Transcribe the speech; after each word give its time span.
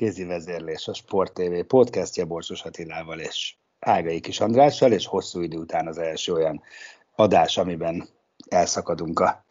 kézi 0.00 0.24
vezérlés, 0.24 0.88
a 0.88 0.94
Sport 0.94 1.32
TV 1.32 1.60
podcastja 1.66 2.24
Borsos 2.24 2.62
Attilával 2.62 3.18
és 3.18 3.54
Ágai 3.78 4.20
Kis 4.20 4.40
Andrással, 4.40 4.92
és 4.92 5.06
hosszú 5.06 5.40
idő 5.40 5.56
után 5.56 5.86
az 5.86 5.98
első 5.98 6.32
olyan 6.32 6.62
adás, 7.14 7.58
amiben 7.58 8.08
elszakadunk 8.48 9.20
a 9.20 9.44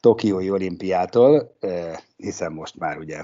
Tokiói 0.00 0.50
olimpiától, 0.50 1.56
hiszen 2.16 2.52
most 2.52 2.76
már 2.76 2.98
ugye 2.98 3.22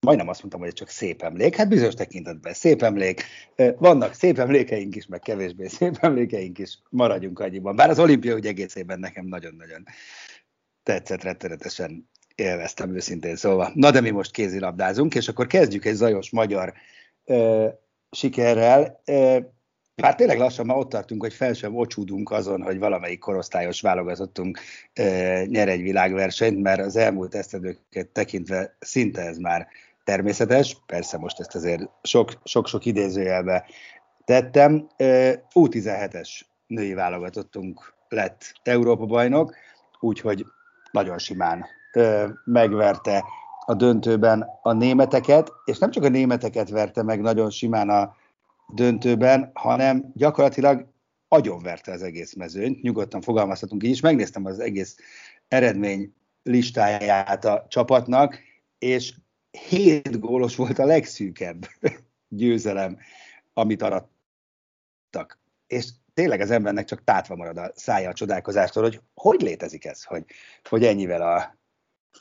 majdnem 0.00 0.28
azt 0.28 0.40
mondtam, 0.40 0.60
hogy 0.60 0.72
csak 0.72 0.88
szép 0.88 1.22
emlék, 1.22 1.56
hát 1.56 1.68
bizonyos 1.68 1.94
tekintetben 1.94 2.54
szép 2.54 2.82
emlék, 2.82 3.24
vannak 3.76 4.14
szép 4.14 4.38
emlékeink 4.38 4.96
is, 4.96 5.06
meg 5.06 5.20
kevésbé 5.20 5.66
szép 5.66 5.96
emlékeink 6.00 6.58
is, 6.58 6.78
maradjunk 6.90 7.38
annyiban. 7.38 7.76
Bár 7.76 7.90
az 7.90 7.98
olimpia 7.98 8.34
úgy 8.34 8.46
egészében 8.46 8.98
nekem 8.98 9.26
nagyon-nagyon 9.26 9.84
tetszett, 10.82 11.22
rettenetesen 11.22 12.10
élveztem 12.34 12.94
őszintén 12.94 13.36
szóval. 13.36 13.70
Na 13.74 13.90
de 13.90 14.00
mi 14.00 14.10
most 14.10 14.30
kézilabdázunk, 14.30 15.14
és 15.14 15.28
akkor 15.28 15.46
kezdjük 15.46 15.84
egy 15.84 15.94
zajos 15.94 16.30
magyar 16.30 16.72
ö, 17.24 17.68
sikerrel. 18.10 19.00
Ö, 19.04 19.38
Hát 20.02 20.16
tényleg 20.16 20.38
lassan 20.38 20.66
már 20.66 20.76
ott 20.76 20.88
tartunk, 20.88 21.22
hogy 21.22 21.32
fel 21.32 21.52
sem 21.52 21.76
ocsúdunk 21.76 22.30
azon, 22.30 22.62
hogy 22.62 22.78
valamelyik 22.78 23.18
korosztályos 23.18 23.80
válogatottunk 23.80 24.58
e, 24.92 25.44
nyer 25.44 25.68
egy 25.68 25.82
világversenyt, 25.82 26.62
mert 26.62 26.80
az 26.80 26.96
elmúlt 26.96 27.34
esztendőket 27.34 28.08
tekintve 28.08 28.76
szinte 28.80 29.22
ez 29.22 29.38
már 29.38 29.66
természetes. 30.04 30.76
Persze 30.86 31.18
most 31.18 31.40
ezt 31.40 31.54
azért 31.54 31.82
sok-sok 32.44 32.84
idézőjelbe 32.84 33.66
tettem. 34.24 34.86
E, 34.96 35.42
U17-es 35.54 36.40
női 36.66 36.94
válogatottunk 36.94 37.94
lett 38.08 38.52
Európa 38.62 39.04
bajnok, 39.04 39.54
úgyhogy 40.00 40.46
nagyon 40.90 41.18
simán 41.18 41.66
megverte 42.44 43.24
a 43.66 43.74
döntőben 43.74 44.48
a 44.62 44.72
németeket, 44.72 45.52
és 45.64 45.78
nem 45.78 45.90
csak 45.90 46.04
a 46.04 46.08
németeket 46.08 46.68
verte 46.68 47.02
meg 47.02 47.20
nagyon 47.20 47.50
simán 47.50 47.88
a 47.88 48.16
döntőben, 48.68 49.50
hanem 49.54 50.10
gyakorlatilag 50.14 50.86
agyonverte 51.28 51.92
az 51.92 52.02
egész 52.02 52.34
mezőnyt, 52.34 52.82
nyugodtan 52.82 53.20
fogalmazhatunk 53.20 53.82
így 53.82 53.90
is, 53.90 54.00
megnéztem 54.00 54.44
az 54.44 54.58
egész 54.58 54.96
eredmény 55.48 56.14
listáját 56.42 57.44
a 57.44 57.66
csapatnak, 57.68 58.38
és 58.78 59.14
hét 59.68 60.20
gólos 60.20 60.56
volt 60.56 60.78
a 60.78 60.84
legszűkebb 60.84 61.66
győzelem, 62.28 62.98
amit 63.52 63.82
arattak. 63.82 65.40
És 65.66 65.88
tényleg 66.14 66.40
az 66.40 66.50
embernek 66.50 66.84
csak 66.84 67.04
tátva 67.04 67.36
marad 67.36 67.56
a 67.56 67.72
szája 67.74 68.08
a 68.08 68.12
csodálkozástól, 68.12 68.82
hogy 68.82 69.00
hogy 69.14 69.40
létezik 69.40 69.84
ez, 69.84 70.04
hogy, 70.04 70.24
hogy 70.68 70.84
ennyivel 70.84 71.22
a 71.22 71.56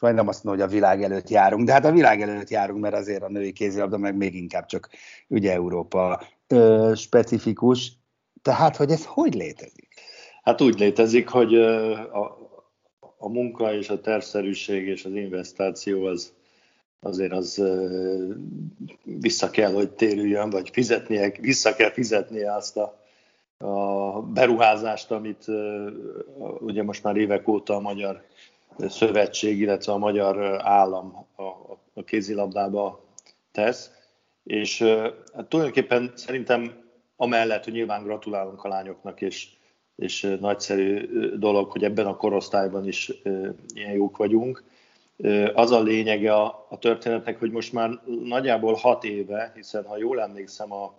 majdnem 0.01 0.27
azt 0.27 0.43
mondom, 0.43 0.63
hogy 0.63 0.71
a 0.71 0.75
világ 0.79 1.03
előtt 1.03 1.29
járunk, 1.29 1.65
de 1.65 1.71
hát 1.71 1.85
a 1.85 1.91
világ 1.91 2.21
előtt 2.21 2.49
járunk, 2.49 2.81
mert 2.81 2.95
azért 2.95 3.23
a 3.23 3.29
női 3.29 3.51
kézilabda 3.51 3.97
meg 3.97 4.15
még 4.15 4.35
inkább 4.35 4.65
csak 4.65 4.89
ugye 5.27 5.51
Európa 5.51 6.21
ö, 6.47 6.91
specifikus. 6.95 7.91
Tehát, 8.41 8.75
hogy 8.75 8.91
ez 8.91 9.05
hogy 9.05 9.33
létezik? 9.33 9.87
Hát 10.43 10.61
úgy 10.61 10.79
létezik, 10.79 11.27
hogy 11.27 11.55
a, 11.55 12.23
a 13.17 13.29
munka 13.29 13.73
és 13.73 13.89
a 13.89 14.01
tervszerűség 14.01 14.87
és 14.87 15.05
az 15.05 15.13
investáció 15.13 16.05
az 16.05 16.33
azért 17.01 17.31
az 17.31 17.63
vissza 19.03 19.49
kell, 19.49 19.73
hogy 19.73 19.91
térüljön, 19.91 20.49
vagy 20.49 20.69
fizetnie, 20.73 21.31
vissza 21.39 21.75
kell 21.75 21.91
fizetnie 21.91 22.53
azt 22.55 22.77
a, 22.77 22.99
a 23.57 24.21
beruházást, 24.21 25.11
amit 25.11 25.45
ugye 26.59 26.83
most 26.83 27.03
már 27.03 27.15
évek 27.15 27.47
óta 27.47 27.75
a 27.75 27.79
Magyar 27.79 28.23
Szövetség, 28.89 29.59
illetve 29.59 29.91
a 29.91 29.97
Magyar 29.97 30.61
Állam 30.63 31.27
a, 31.35 31.43
a 31.93 32.03
kézilabdába 32.05 33.03
tesz. 33.51 33.91
És 34.43 34.81
hát 35.33 35.45
tulajdonképpen 35.47 36.11
szerintem 36.15 36.83
amellett, 37.15 37.63
hogy 37.63 37.73
nyilván 37.73 38.03
gratulálunk 38.03 38.63
a 38.63 38.67
lányoknak, 38.67 39.21
és, 39.21 39.47
és 39.95 40.37
nagyszerű 40.39 41.07
dolog, 41.37 41.71
hogy 41.71 41.83
ebben 41.83 42.05
a 42.05 42.15
korosztályban 42.15 42.87
is 42.87 43.11
ilyen 43.73 43.91
jók 43.91 44.17
vagyunk, 44.17 44.63
az 45.53 45.71
a 45.71 45.81
lényege 45.81 46.33
a, 46.33 46.65
a 46.69 46.77
történetnek, 46.77 47.39
hogy 47.39 47.51
most 47.51 47.73
már 47.73 47.89
nagyjából 48.23 48.73
hat 48.73 49.03
éve, 49.03 49.51
hiszen 49.55 49.85
ha 49.85 49.97
jól 49.97 50.21
emlékszem, 50.21 50.71
a, 50.71 50.93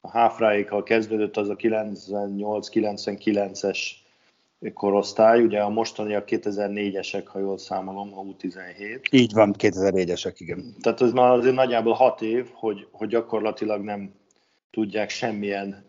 a 0.00 0.10
Háfráékkal 0.10 0.82
kezdődött 0.82 1.36
az 1.36 1.48
a 1.48 1.56
98-99-es 1.56 3.78
korosztály, 4.74 5.42
ugye 5.42 5.60
a 5.60 5.68
mostani 5.68 6.14
a 6.14 6.24
2004-esek, 6.24 7.22
ha 7.24 7.38
jól 7.38 7.58
számolom, 7.58 8.18
a 8.18 8.22
U17. 8.22 9.00
Így 9.10 9.32
van, 9.32 9.54
2004-esek, 9.58 10.34
igen. 10.36 10.74
Tehát 10.80 11.00
ez 11.00 11.12
már 11.12 11.30
azért 11.30 11.54
nagyjából 11.54 11.92
hat 11.92 12.22
év, 12.22 12.48
hogy, 12.52 12.86
hogy 12.90 13.08
gyakorlatilag 13.08 13.82
nem 13.82 14.14
tudják 14.70 15.10
semmilyen 15.10 15.84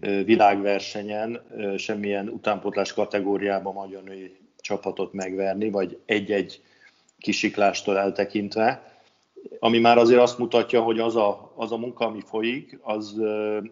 világversenyen, 0.00 1.40
semmilyen 1.76 2.28
utánpotlás 2.28 2.92
kategóriában 2.92 3.74
magyar 3.74 4.02
női 4.02 4.36
csapatot 4.58 5.12
megverni, 5.12 5.70
vagy 5.70 5.98
egy-egy 6.06 6.62
kisiklástól 7.18 7.98
eltekintve 7.98 8.95
ami 9.58 9.78
már 9.78 9.98
azért 9.98 10.20
azt 10.20 10.38
mutatja, 10.38 10.82
hogy 10.82 10.98
az 10.98 11.16
a, 11.16 11.52
az 11.56 11.72
a 11.72 11.76
munka, 11.76 12.06
ami 12.06 12.20
folyik, 12.20 12.78
az 12.82 13.14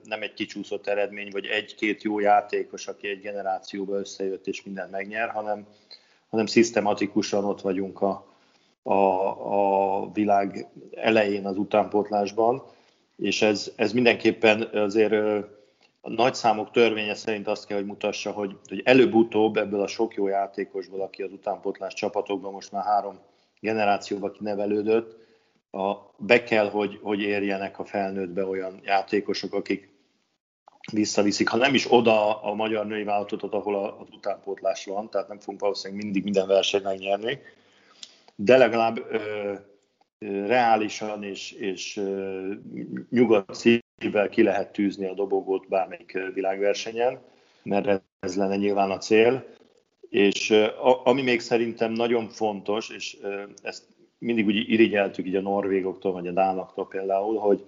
nem 0.05 0.23
egy 0.23 0.35
kicsúszott 0.35 0.87
eredmény, 0.87 1.29
vagy 1.33 1.47
egy-két 1.47 2.03
jó 2.03 2.19
játékos, 2.19 2.87
aki 2.87 3.09
egy 3.09 3.21
generációba 3.21 3.99
összejött 3.99 4.47
és 4.47 4.63
mindent 4.63 4.91
megnyer, 4.91 5.29
hanem, 5.29 5.67
hanem 6.31 6.47
szisztematikusan 6.47 7.45
ott 7.45 7.61
vagyunk 7.61 8.01
a, 8.01 8.27
a, 8.83 8.93
a 8.93 10.11
világ 10.13 10.67
elején 10.91 11.47
az 11.47 11.57
utánpótlásban, 11.57 12.63
és 13.17 13.43
ez, 13.43 13.73
ez 13.77 13.93
mindenképpen 13.93 14.63
azért 14.63 15.13
a 16.01 16.11
nagy 16.11 16.35
számok 16.35 16.71
törvénye 16.71 17.15
szerint 17.15 17.49
azt 17.49 17.67
kell, 17.67 17.77
hogy 17.77 17.87
mutassa, 17.87 18.31
hogy, 18.31 18.57
hogy 18.69 18.83
előbb-utóbb 18.85 19.57
ebből 19.57 19.81
a 19.81 19.87
sok 19.87 20.15
jó 20.15 20.27
játékosból, 20.27 21.01
aki 21.01 21.23
az 21.23 21.33
utánpótlás 21.33 21.95
csapatokban 21.95 22.53
most 22.53 22.73
már 22.73 22.85
három 22.85 23.19
generációba 23.61 24.31
kinevelődött, 24.31 25.24
a, 25.75 26.15
be 26.19 26.43
kell, 26.43 26.71
hogy, 26.71 26.99
hogy 27.03 27.21
érjenek 27.21 27.79
a 27.79 27.85
felnőttbe 27.85 28.47
olyan 28.47 28.81
játékosok, 28.85 29.55
akik 29.55 29.93
visszaviszik, 30.93 31.49
ha 31.49 31.57
nem 31.57 31.75
is 31.75 31.93
oda 31.93 32.43
a 32.43 32.55
magyar 32.55 32.87
női 32.87 33.05
válogatotot, 33.05 33.55
ahol 33.55 33.75
az 34.01 34.09
utánpótlás 34.13 34.85
van, 34.85 35.11
tehát 35.11 35.29
nem 35.29 35.39
fogunk 35.39 35.61
valószínűleg 35.61 36.05
mindig 36.05 36.25
minden 36.25 36.47
versenyt 36.47 36.85
megnyerni, 36.85 37.39
de 38.35 38.57
legalább 38.57 38.99
ö, 39.11 39.53
reálisan 40.47 41.23
és, 41.23 41.53
és 41.53 41.97
ö, 41.97 42.53
nyugodt 43.11 43.55
szívvel 43.55 44.29
ki 44.29 44.43
lehet 44.43 44.73
tűzni 44.73 45.07
a 45.07 45.15
dobogót 45.15 45.69
bármelyik 45.69 46.19
világversenyen, 46.35 47.19
mert 47.63 48.03
ez 48.21 48.37
lenne 48.37 48.57
nyilván 48.57 48.91
a 48.91 48.99
cél. 48.99 49.47
És 50.09 50.51
a, 50.51 51.07
ami 51.07 51.23
még 51.23 51.41
szerintem 51.41 51.93
nagyon 51.93 52.29
fontos, 52.29 52.91
és 52.91 53.17
ezt 53.63 53.94
mindig 54.25 54.47
úgy 54.47 54.71
irigyeltük 54.71 55.27
így 55.27 55.37
a 55.37 55.41
norvégoktól, 55.41 56.13
vagy 56.13 56.27
a 56.27 56.33
dánoktól 56.33 56.87
például, 56.89 57.39
hogy 57.39 57.65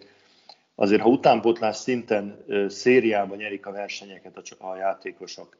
azért 0.74 1.00
ha 1.00 1.08
utánpótlás 1.08 1.76
szinten 1.76 2.44
szériában 2.68 3.36
nyerik 3.36 3.66
a 3.66 3.72
versenyeket 3.72 4.36
a, 4.36 4.66
a 4.66 4.76
játékosok 4.76 5.56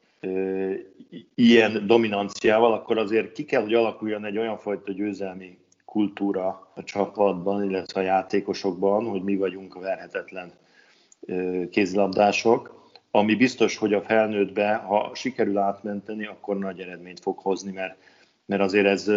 ilyen 1.35 1.87
dominanciával, 1.87 2.73
akkor 2.73 2.97
azért 2.97 3.31
ki 3.31 3.45
kell, 3.45 3.61
hogy 3.61 3.73
alakuljon 3.73 4.25
egy 4.25 4.37
olyan 4.37 4.57
fajta 4.57 4.91
győzelmi 4.91 5.57
kultúra 5.85 6.71
a 6.75 6.83
csapatban, 6.83 7.63
illetve 7.63 7.99
a 7.99 8.03
játékosokban, 8.03 9.05
hogy 9.05 9.23
mi 9.23 9.35
vagyunk 9.35 9.75
a 9.75 9.79
verhetetlen 9.79 10.51
kézilabdások, 11.71 12.91
ami 13.11 13.35
biztos, 13.35 13.77
hogy 13.77 13.93
a 13.93 14.01
felnőttbe, 14.01 14.73
ha 14.73 15.11
sikerül 15.13 15.57
átmenteni, 15.57 16.25
akkor 16.25 16.57
nagy 16.57 16.79
eredményt 16.79 17.19
fog 17.19 17.37
hozni, 17.39 17.71
mert, 17.71 17.97
mert 18.45 18.61
azért 18.61 18.85
ez 18.85 19.07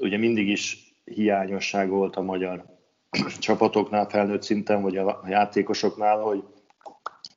ugye 0.00 0.18
mindig 0.18 0.48
is 0.48 0.89
hiányosság 1.14 1.88
volt 1.88 2.16
a 2.16 2.22
magyar 2.22 2.64
csapatoknál 3.38 4.08
felnőtt 4.08 4.42
szinten, 4.42 4.82
vagy 4.82 4.96
a 4.96 5.24
játékosoknál, 5.28 6.18
hogy, 6.18 6.44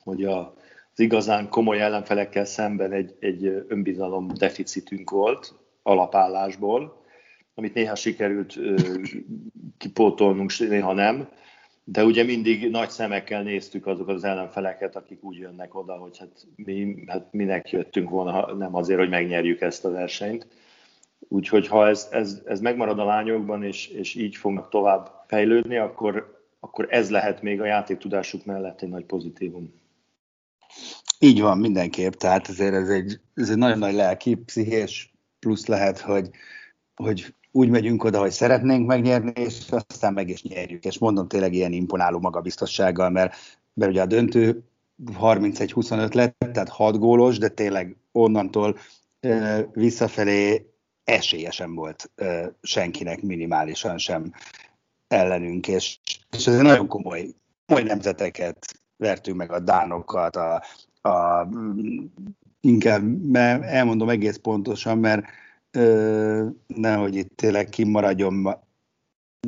hogy 0.02 0.24
a, 0.24 0.54
az 0.92 1.00
igazán 1.00 1.48
komoly 1.48 1.80
ellenfelekkel 1.80 2.44
szemben 2.44 2.92
egy, 2.92 3.16
egy 3.20 3.64
önbizalom 3.68 4.28
deficitünk 4.34 5.10
volt 5.10 5.54
alapállásból, 5.82 7.02
amit 7.54 7.74
néha 7.74 7.94
sikerült 7.94 8.58
kipótolnunk, 9.78 10.58
néha 10.58 10.92
nem, 10.92 11.28
de 11.84 12.04
ugye 12.04 12.24
mindig 12.24 12.70
nagy 12.70 12.90
szemekkel 12.90 13.42
néztük 13.42 13.86
azokat 13.86 14.14
az 14.14 14.24
ellenfeleket, 14.24 14.96
akik 14.96 15.24
úgy 15.24 15.36
jönnek 15.36 15.74
oda, 15.74 15.92
hogy 15.96 16.18
hát 16.18 16.46
mi 16.56 17.04
hát 17.06 17.32
minek 17.32 17.70
jöttünk 17.70 18.10
volna, 18.10 18.54
nem 18.54 18.74
azért, 18.74 18.98
hogy 18.98 19.08
megnyerjük 19.08 19.60
ezt 19.60 19.84
a 19.84 19.90
versenyt. 19.90 20.46
Úgyhogy 21.28 21.68
ha 21.68 21.88
ez, 21.88 22.08
ez, 22.10 22.42
ez 22.44 22.60
megmarad 22.60 22.98
a 22.98 23.04
lányokban, 23.04 23.62
és, 23.62 23.88
és 23.88 24.14
így 24.14 24.36
fognak 24.36 24.68
tovább 24.68 25.24
fejlődni, 25.26 25.76
akkor, 25.76 26.42
akkor 26.60 26.86
ez 26.90 27.10
lehet 27.10 27.42
még 27.42 27.60
a 27.60 27.66
játéktudásuk 27.66 28.44
mellett 28.44 28.82
egy 28.82 28.88
nagy 28.88 29.04
pozitívum. 29.04 29.82
Így 31.18 31.40
van, 31.40 31.58
mindenképp. 31.58 32.12
Tehát 32.12 32.48
ezért 32.48 32.74
ez 32.74 32.88
egy, 32.88 33.20
ez 33.34 33.50
egy 33.50 33.56
nagyon 33.56 33.78
nagy 33.78 33.94
lelki, 33.94 34.34
pszichés 34.34 35.14
plusz 35.38 35.66
lehet, 35.66 35.98
hogy, 35.98 36.30
hogy 36.94 37.34
úgy 37.50 37.68
megyünk 37.68 38.04
oda, 38.04 38.20
hogy 38.20 38.30
szeretnénk 38.30 38.86
megnyerni, 38.86 39.32
és 39.34 39.72
aztán 39.88 40.12
meg 40.12 40.28
is 40.28 40.42
nyerjük. 40.42 40.84
És 40.84 40.98
mondom 40.98 41.28
tényleg 41.28 41.54
ilyen 41.54 41.72
imponáló 41.72 42.18
magabiztossággal, 42.18 43.10
mert, 43.10 43.34
mert 43.74 43.90
ugye 43.90 44.02
a 44.02 44.06
döntő 44.06 44.62
31-25 45.20 46.14
lett, 46.14 46.36
tehát 46.38 46.68
6 46.68 46.98
gólos, 46.98 47.38
de 47.38 47.48
tényleg 47.48 47.96
onnantól 48.12 48.78
e, 49.20 49.68
visszafelé 51.04 51.42
esélyesen 51.44 51.74
volt 51.74 52.10
e, 52.16 52.52
senkinek 52.62 53.22
minimálisan 53.22 53.98
sem 53.98 54.32
ellenünk, 55.08 55.68
és, 55.68 55.98
és 56.36 56.46
ez 56.46 56.54
egy 56.54 56.62
nagyon 56.62 56.88
komoly, 56.88 57.34
komoly 57.66 57.82
nemzeteket 57.82 58.78
vertünk 58.96 59.36
meg 59.36 59.52
a 59.52 59.60
dánokat, 59.60 60.36
a, 60.36 60.62
a, 61.08 61.48
inkább 62.60 63.34
elmondom 63.62 64.08
egész 64.08 64.36
pontosan, 64.36 64.98
mert 64.98 65.26
ö, 65.70 66.46
nehogy 66.66 67.14
itt 67.14 67.36
tényleg 67.36 67.68
kimaradjon 67.68 68.56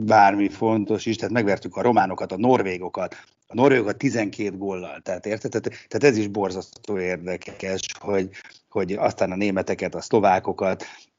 bármi 0.01 0.49
fontos 0.49 1.07
is, 1.07 1.17
tehát 1.17 1.35
megvertük 1.35 1.77
a 1.77 1.83
románokat, 1.83 2.33
a 2.33 2.37
norvégokat, 2.37 3.15
a 3.47 3.55
norvégokat 3.55 3.97
12 3.97 4.57
góllal, 4.57 5.01
tehát 5.01 5.27
érted? 5.27 5.51
Tehát, 5.51 5.87
tehát 5.89 6.05
ez 6.05 6.17
is 6.17 6.29
borzasztó 6.29 6.99
érdekes, 6.99 7.81
hogy, 8.01 8.31
hogy 8.69 8.93
aztán 8.93 9.33
a 9.33 9.37
németeket, 9.37 9.95
a 9.95 10.01
szlovákokat, 10.01 10.83
ö, 10.83 11.16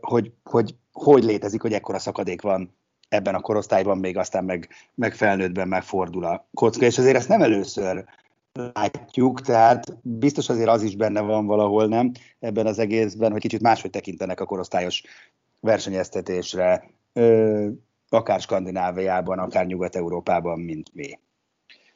hogy, 0.00 0.32
hogy 0.44 0.74
hogy 0.92 1.24
létezik, 1.24 1.62
hogy 1.62 1.72
ekkora 1.72 1.98
szakadék 1.98 2.42
van 2.42 2.76
ebben 3.08 3.34
a 3.34 3.40
korosztályban, 3.40 3.98
még 3.98 4.16
aztán 4.16 4.44
meg, 4.44 4.68
meg 4.94 5.14
felnőttben 5.14 5.68
megfordul 5.68 6.24
a 6.24 6.48
kocka, 6.54 6.84
és 6.84 6.98
azért 6.98 7.16
ezt 7.16 7.28
nem 7.28 7.42
először 7.42 8.04
látjuk, 8.52 9.40
tehát 9.40 9.96
biztos 10.02 10.48
azért 10.48 10.68
az 10.68 10.82
is 10.82 10.96
benne 10.96 11.20
van 11.20 11.46
valahol, 11.46 11.86
nem, 11.86 12.12
ebben 12.38 12.66
az 12.66 12.78
egészben, 12.78 13.32
hogy 13.32 13.40
kicsit 13.40 13.62
máshogy 13.62 13.90
tekintenek 13.90 14.40
a 14.40 14.44
korosztályos 14.44 15.02
versenyeztetésre, 15.60 16.90
akár 18.08 18.40
Skandináviában, 18.40 19.38
akár 19.38 19.66
Nyugat-Európában, 19.66 20.60
mint 20.60 20.94
mi. 20.94 21.18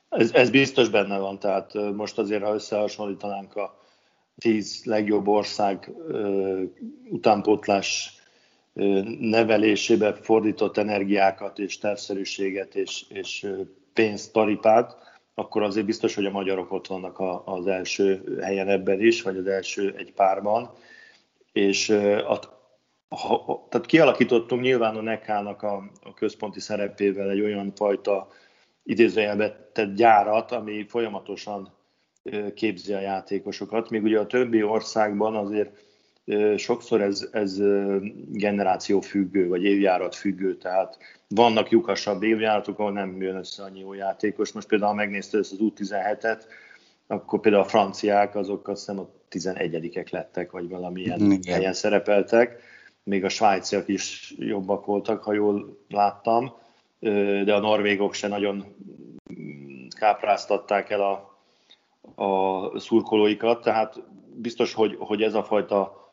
Ez, 0.09 0.33
ez 0.33 0.51
biztos 0.51 0.89
benne 0.89 1.19
van, 1.19 1.39
tehát 1.39 1.73
most 1.97 2.19
azért, 2.19 2.43
ha 2.43 2.55
összehasonlítanánk 2.55 3.57
a 3.57 3.84
tíz 4.39 4.85
legjobb 4.85 5.29
ország 5.29 5.93
utánpótlás 7.09 8.13
nevelésébe 9.21 10.15
fordított 10.15 10.77
energiákat 10.77 11.59
és 11.59 11.79
tervszerűséget 11.79 12.75
és, 12.75 13.05
és 13.09 13.47
pénzt, 13.93 14.33
taripát, 14.33 14.97
akkor 15.35 15.63
azért 15.63 15.87
biztos, 15.87 16.15
hogy 16.15 16.27
a 16.27 16.31
magyarok 16.31 16.73
ott 16.73 16.87
vannak 16.87 17.19
a, 17.19 17.43
az 17.47 17.67
első 17.67 18.39
helyen 18.43 18.69
ebben 18.69 19.01
is, 19.01 19.23
vagy 19.23 19.37
az 19.37 19.47
első 19.47 19.95
egy 19.97 20.13
párban. 20.13 20.71
És 21.53 21.89
a, 21.89 22.41
a, 23.09 23.67
tehát 23.69 23.87
kialakítottunk 23.87 24.63
nyilván 24.63 24.97
a 24.97 25.01
Nekának 25.01 25.63
a, 25.63 25.91
a 26.03 26.15
központi 26.15 26.61
szerepével 26.61 27.31
egy 27.31 27.41
olyan 27.41 27.73
fajta 27.75 28.29
idézőjelbe 28.83 29.71
tett 29.73 29.95
gyárat, 29.95 30.53
ami 30.53 30.85
folyamatosan 30.89 31.73
képzi 32.55 32.93
a 32.93 33.01
játékosokat, 33.01 33.91
míg 33.91 34.03
ugye 34.03 34.19
a 34.19 34.27
többi 34.27 34.63
országban 34.63 35.37
azért 35.37 35.83
sokszor 36.57 37.01
ez, 37.01 37.29
ez 37.33 37.61
generáció 38.29 39.01
függő, 39.01 39.49
vagy 39.49 39.65
évjárat 39.65 40.15
függő, 40.15 40.57
tehát 40.57 40.99
vannak 41.29 41.71
lyukasabb 41.71 42.23
évjáratok, 42.23 42.79
ahol 42.79 42.93
nem 42.93 43.23
jön 43.23 43.37
össze 43.37 43.63
annyi 43.63 43.81
jó 43.81 43.93
játékos. 43.93 44.53
Most 44.53 44.69
például, 44.69 44.91
ha 44.91 44.97
megnézted 44.97 45.41
ezt 45.41 45.53
az 45.53 45.59
U17-et, 45.61 46.43
akkor 47.07 47.41
például 47.41 47.63
a 47.63 47.69
franciák, 47.69 48.37
azok 48.37 48.69
azt 48.69 48.79
hiszem 48.79 48.99
a 48.99 49.09
11-ek 49.31 50.11
lettek, 50.11 50.51
vagy 50.51 50.69
valamilyen 50.69 51.21
Igen. 51.21 51.55
helyen 51.55 51.73
szerepeltek. 51.73 52.63
Még 53.03 53.25
a 53.25 53.29
svájciak 53.29 53.89
is 53.89 54.35
jobbak 54.39 54.85
voltak, 54.85 55.23
ha 55.23 55.33
jól 55.33 55.79
láttam, 55.89 56.53
de 57.45 57.55
a 57.55 57.61
norvégok 57.61 58.15
se 58.15 58.29
nagyon 58.29 58.65
kápráztatták 59.99 60.91
el 60.91 61.01
a, 61.01 61.34
a 62.15 62.79
szurkolóikat, 62.79 63.63
tehát 63.63 64.03
biztos, 64.35 64.75
hogy, 64.75 64.97
hogy 64.99 65.23
ez 65.23 65.35
a 65.35 65.45
fajta 65.45 66.13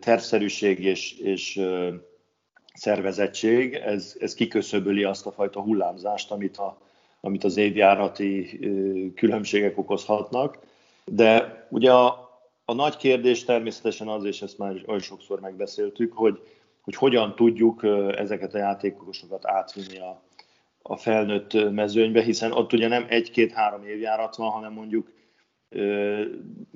tervszerűség 0.00 0.84
és, 0.84 1.18
és 1.18 1.60
szervezettség, 2.74 3.74
ez, 3.74 4.16
ez 4.18 4.34
kiköszöböli 4.34 5.04
azt 5.04 5.26
a 5.26 5.32
fajta 5.32 5.60
hullámzást, 5.60 6.30
amit, 6.30 6.56
a, 6.56 6.78
amit 7.20 7.44
az 7.44 7.56
évjárati 7.56 8.58
különbségek 9.14 9.78
okozhatnak. 9.78 10.58
De 11.04 11.66
ugye 11.70 11.92
a, 11.92 12.30
a 12.64 12.74
nagy 12.74 12.96
kérdés 12.96 13.44
természetesen 13.44 14.08
az, 14.08 14.24
és 14.24 14.42
ezt 14.42 14.58
már 14.58 14.82
olyan 14.86 15.00
sokszor 15.00 15.40
megbeszéltük, 15.40 16.12
hogy, 16.12 16.40
hogy 16.80 16.94
hogyan 16.94 17.34
tudjuk 17.34 17.84
ezeket 18.16 18.54
a 18.54 18.58
játékosokat 18.58 19.46
átvinni 19.46 19.98
a, 19.98 20.22
a 20.82 20.96
felnőtt 20.96 21.70
mezőnybe, 21.70 22.22
hiszen 22.22 22.52
ott 22.52 22.72
ugye 22.72 22.88
nem 22.88 23.06
egy-két-három 23.08 23.84
évjárat 23.84 24.36
van, 24.36 24.50
hanem 24.50 24.72
mondjuk 24.72 25.10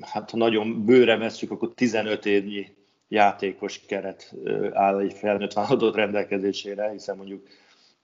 hát 0.01 0.31
ha 0.31 0.37
nagyon 0.37 0.85
bőre 0.85 1.17
veszük, 1.17 1.51
akkor 1.51 1.75
15 1.75 2.27
évnyi 2.27 2.67
játékos 3.09 3.81
keret 3.87 4.35
áll 4.73 4.99
egy 4.99 5.13
felnőtt 5.13 5.53
válogatott 5.53 5.95
rendelkezésére, 5.95 6.91
hiszen 6.91 7.17
mondjuk 7.17 7.47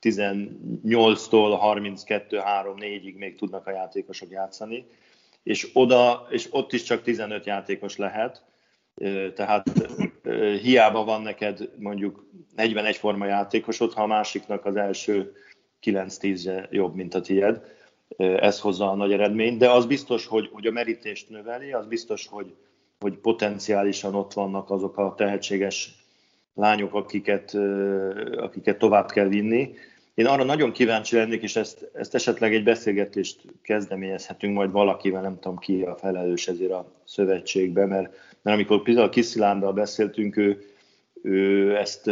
18-tól 0.01 1.59
32-3-4-ig 1.63 3.17
még 3.17 3.37
tudnak 3.37 3.67
a 3.67 3.71
játékosok 3.71 4.31
játszani, 4.31 4.87
és 5.43 5.71
oda, 5.73 6.27
és 6.31 6.49
ott 6.51 6.73
is 6.73 6.83
csak 6.83 7.03
15 7.03 7.47
játékos 7.47 7.97
lehet, 7.97 8.43
tehát 9.35 9.71
hiába 10.63 11.05
van 11.05 11.23
neked 11.23 11.71
mondjuk 11.79 12.27
41 12.57 12.97
forma 12.97 13.27
játékosod, 13.27 13.93
ha 13.93 14.03
a 14.03 14.07
másiknak 14.07 14.65
az 14.65 14.77
első 14.77 15.33
9-10 15.83 16.71
jobb, 16.71 16.95
mint 16.95 17.15
a 17.15 17.21
tied. 17.21 17.77
Ez 18.17 18.61
hozza 18.61 18.91
a 18.91 18.95
nagy 18.95 19.13
eredményt, 19.13 19.59
de 19.59 19.71
az 19.71 19.87
biztos, 19.87 20.27
hogy, 20.27 20.49
hogy 20.53 20.67
a 20.67 20.71
merítést 20.71 21.29
növeli, 21.29 21.73
az 21.73 21.87
biztos, 21.87 22.27
hogy, 22.27 22.55
hogy 23.01 23.17
potenciálisan 23.17 24.15
ott 24.15 24.33
vannak 24.33 24.71
azok 24.71 24.99
a 24.99 25.15
tehetséges 25.17 25.95
lányok, 26.55 26.95
akiket, 26.95 27.55
akiket 28.37 28.79
tovább 28.79 29.11
kell 29.11 29.29
vinni. 29.29 29.75
Én 30.15 30.27
arra 30.27 30.45
nagyon 30.45 30.73
kíváncsi 30.73 31.17
lennék, 31.17 31.43
és 31.43 31.57
ezt, 31.57 31.91
ezt 31.95 32.15
esetleg 32.15 32.55
egy 32.55 32.65
beszélgetést 32.65 33.41
kezdeményezhetünk 33.63 34.55
majd 34.55 34.71
valakivel, 34.71 35.23
nem 35.23 35.39
tudom 35.41 35.59
ki 35.59 35.83
a 35.83 35.97
felelős 35.97 36.49
ezért 36.49 36.73
a 36.73 36.93
szövetségbe, 37.05 37.87
mert, 37.87 38.13
mert 38.43 38.57
amikor 38.57 38.83
például 38.83 39.09
Kiszilándal 39.09 39.73
beszéltünk, 39.73 40.37
ő, 40.37 40.65
ő 41.23 41.77
ezt 41.77 42.11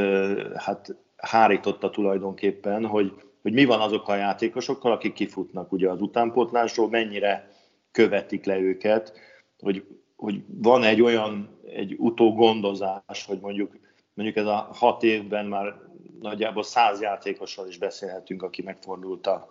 hát 0.54 0.94
hárította 1.16 1.90
tulajdonképpen, 1.90 2.86
hogy, 2.86 3.12
hogy 3.46 3.54
mi 3.54 3.64
van 3.64 3.80
azokkal 3.80 4.14
a 4.14 4.18
játékosokkal, 4.18 4.92
akik 4.92 5.12
kifutnak 5.12 5.72
ugye 5.72 5.90
az 5.90 6.00
utánpótlásról, 6.00 6.88
mennyire 6.88 7.50
követik 7.90 8.44
le 8.44 8.58
őket, 8.58 9.12
hogy 9.58 9.84
hogy 10.16 10.42
van 10.46 10.82
egy 10.82 11.02
olyan, 11.02 11.58
egy 11.66 11.94
utógondozás, 11.98 13.24
hogy 13.26 13.38
mondjuk, 13.40 13.78
mondjuk 14.14 14.36
ez 14.38 14.46
a 14.46 14.68
hat 14.72 15.02
évben 15.02 15.46
már 15.46 15.74
nagyjából 16.20 16.62
száz 16.62 17.00
játékossal 17.00 17.68
is 17.68 17.78
beszélhetünk, 17.78 18.42
aki 18.42 18.62
megfordult 18.62 19.26
a, 19.26 19.48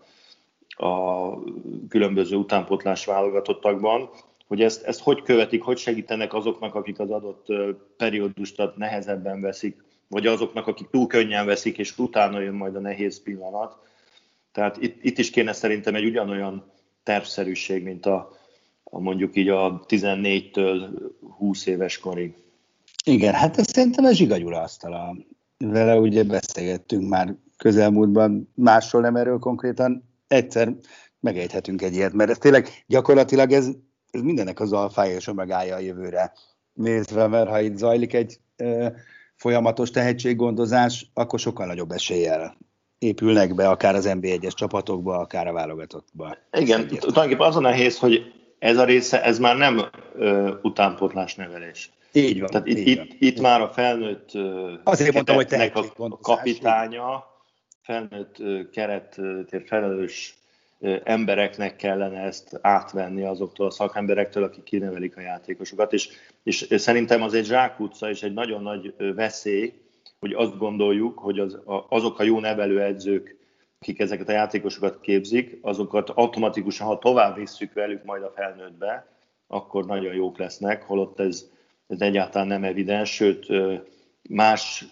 a 0.68 1.30
különböző 1.90 2.36
utánpotlás 2.36 3.06
válogatottakban, 3.06 4.10
hogy 4.48 4.62
ezt, 4.62 4.84
ezt 4.84 5.02
hogy 5.02 5.22
követik, 5.22 5.64
hogy 5.64 5.78
segítenek 5.78 6.34
azoknak, 6.34 6.76
akik 6.76 7.00
az 7.00 7.12
adott 7.12 7.46
periódust 7.98 8.62
nehezebben 8.76 9.42
veszik, 9.42 9.85
vagy 10.08 10.28
azoknak, 10.28 10.68
akik 10.68 10.90
túl 10.90 11.08
könnyen 11.08 11.46
veszik, 11.46 11.78
és 11.78 11.98
utána 11.98 12.40
jön 12.40 12.54
majd 12.54 12.76
a 12.76 12.80
nehéz 12.80 13.22
pillanat. 13.24 13.78
Tehát 14.52 14.78
itt, 14.82 15.04
itt 15.04 15.18
is 15.18 15.30
kéne 15.30 15.54
szerintem 15.54 15.96
egy 15.96 16.06
ugyanolyan 16.06 16.72
tervszerűség, 17.04 17.84
mint 17.84 18.06
a, 18.06 18.32
a 18.84 19.00
mondjuk 19.00 19.36
így 19.36 19.50
a 19.50 19.86
14-től 19.88 20.90
20 21.38 21.66
éves 21.66 22.00
korig. 22.00 22.34
Igen, 23.06 23.34
hát 23.34 23.58
ez 23.58 23.68
szerintem 23.68 24.06
a 24.06 24.12
Zsiga 24.12 24.38
Gyula 24.38 24.62
asztala. 24.62 25.16
Vele 25.58 25.98
ugye 25.98 26.24
beszélgettünk 26.24 27.10
már 27.10 27.36
közelmúltban, 27.58 28.52
másról 28.56 29.02
nem 29.02 29.16
erről 29.16 29.40
konkrétan. 29.40 30.04
Egyszer 30.28 30.76
megejthetünk 31.20 31.82
egy 31.82 31.96
ilyet, 31.96 32.14
mert 32.14 32.30
ez 32.30 32.38
tényleg 32.38 32.68
gyakorlatilag 32.88 33.52
ez, 33.52 33.70
ez 34.12 34.22
mindennek 34.22 34.60
az 34.60 34.74
alfája 34.74 35.16
és 35.16 35.28
omegája 35.28 35.76
a 35.76 35.80
jövőre 35.80 36.34
nézve, 36.74 37.28
mert 37.28 37.50
ha 37.50 37.62
itt 37.62 37.78
zajlik 37.78 38.14
egy 38.14 38.40
e, 38.56 38.94
folyamatos 39.46 39.92
tehetséggondozás, 39.92 41.06
akkor 41.14 41.40
sokkal 41.40 41.66
nagyobb 41.66 41.92
eséllyel 41.92 42.58
épülnek 43.00 43.56
be, 43.56 43.70
akár 43.70 43.96
az 43.96 44.10
NB1-es 44.14 44.54
csapatokba, 44.54 45.18
akár 45.18 45.48
a 45.48 45.54
válogatottba. 45.54 46.38
Igen, 46.52 46.88
tulajdonképpen 46.88 47.48
az 47.48 47.56
a 47.56 47.60
nehéz, 47.60 47.98
hogy 47.98 48.34
ez 48.60 48.78
a 48.78 48.84
része, 48.84 49.24
ez 49.24 49.40
már 49.40 49.58
nem 49.58 49.82
ö, 50.16 50.54
utánpótlás 50.62 51.36
nevelés. 51.36 51.92
Így 52.12 52.40
van. 52.40 52.50
Tehát 52.50 52.68
így 52.68 52.88
itt, 52.88 52.98
van. 52.98 53.08
itt, 53.20 53.42
már 53.42 53.62
a 53.62 53.70
felnőtt 53.70 54.32
Azért 54.84 55.14
mondtam, 55.14 55.36
hogy 55.36 55.54
a 56.04 56.18
kapitánya, 56.22 57.26
felnőtt 57.82 58.36
kerettér 58.72 59.64
felelős 59.66 60.36
embereknek 61.04 61.76
kellene 61.76 62.20
ezt 62.20 62.60
átvenni 62.62 63.24
azoktól 63.24 63.68
a 63.68 63.72
szakemberektől, 63.72 64.44
akik 64.44 64.64
kinevelik 64.64 65.18
a 65.18 65.22
játékosokat, 65.22 65.94
és, 65.94 66.10
és 66.44 66.66
szerintem 66.70 67.22
az 67.22 67.34
egy 67.34 67.46
zsákutca 67.46 68.10
és 68.10 68.24
egy 68.24 68.34
nagyon 68.34 68.62
nagy 68.62 68.96
veszély, 69.16 69.74
hogy 70.20 70.34
azt 70.34 70.58
gondoljuk, 70.58 71.20
hogy 71.20 71.40
az, 71.40 71.60
azok 71.90 72.20
a 72.20 72.24
jó 72.24 72.40
nevelőedzők, 72.40 73.38
akik 73.80 74.00
ezeket 74.00 74.30
a 74.30 74.32
játékosokat 74.32 75.00
képzik, 75.02 75.58
azokat 75.62 76.10
automatikusan, 76.10 76.88
ha 76.88 76.98
tovább 76.98 77.36
visszük 77.36 77.74
velük 77.74 78.04
majd 78.04 78.24
a 78.24 78.34
felnőttbe, 78.36 79.08
akkor 79.48 79.86
nagyon 79.86 80.14
jók 80.14 80.38
lesznek, 80.38 80.84
holott 80.84 81.20
ez, 81.20 81.46
ez 81.88 82.02
egyáltalán 82.02 82.48
nem 82.48 82.64
evidens, 82.64 83.14
sőt 83.14 83.48
más 84.30 84.86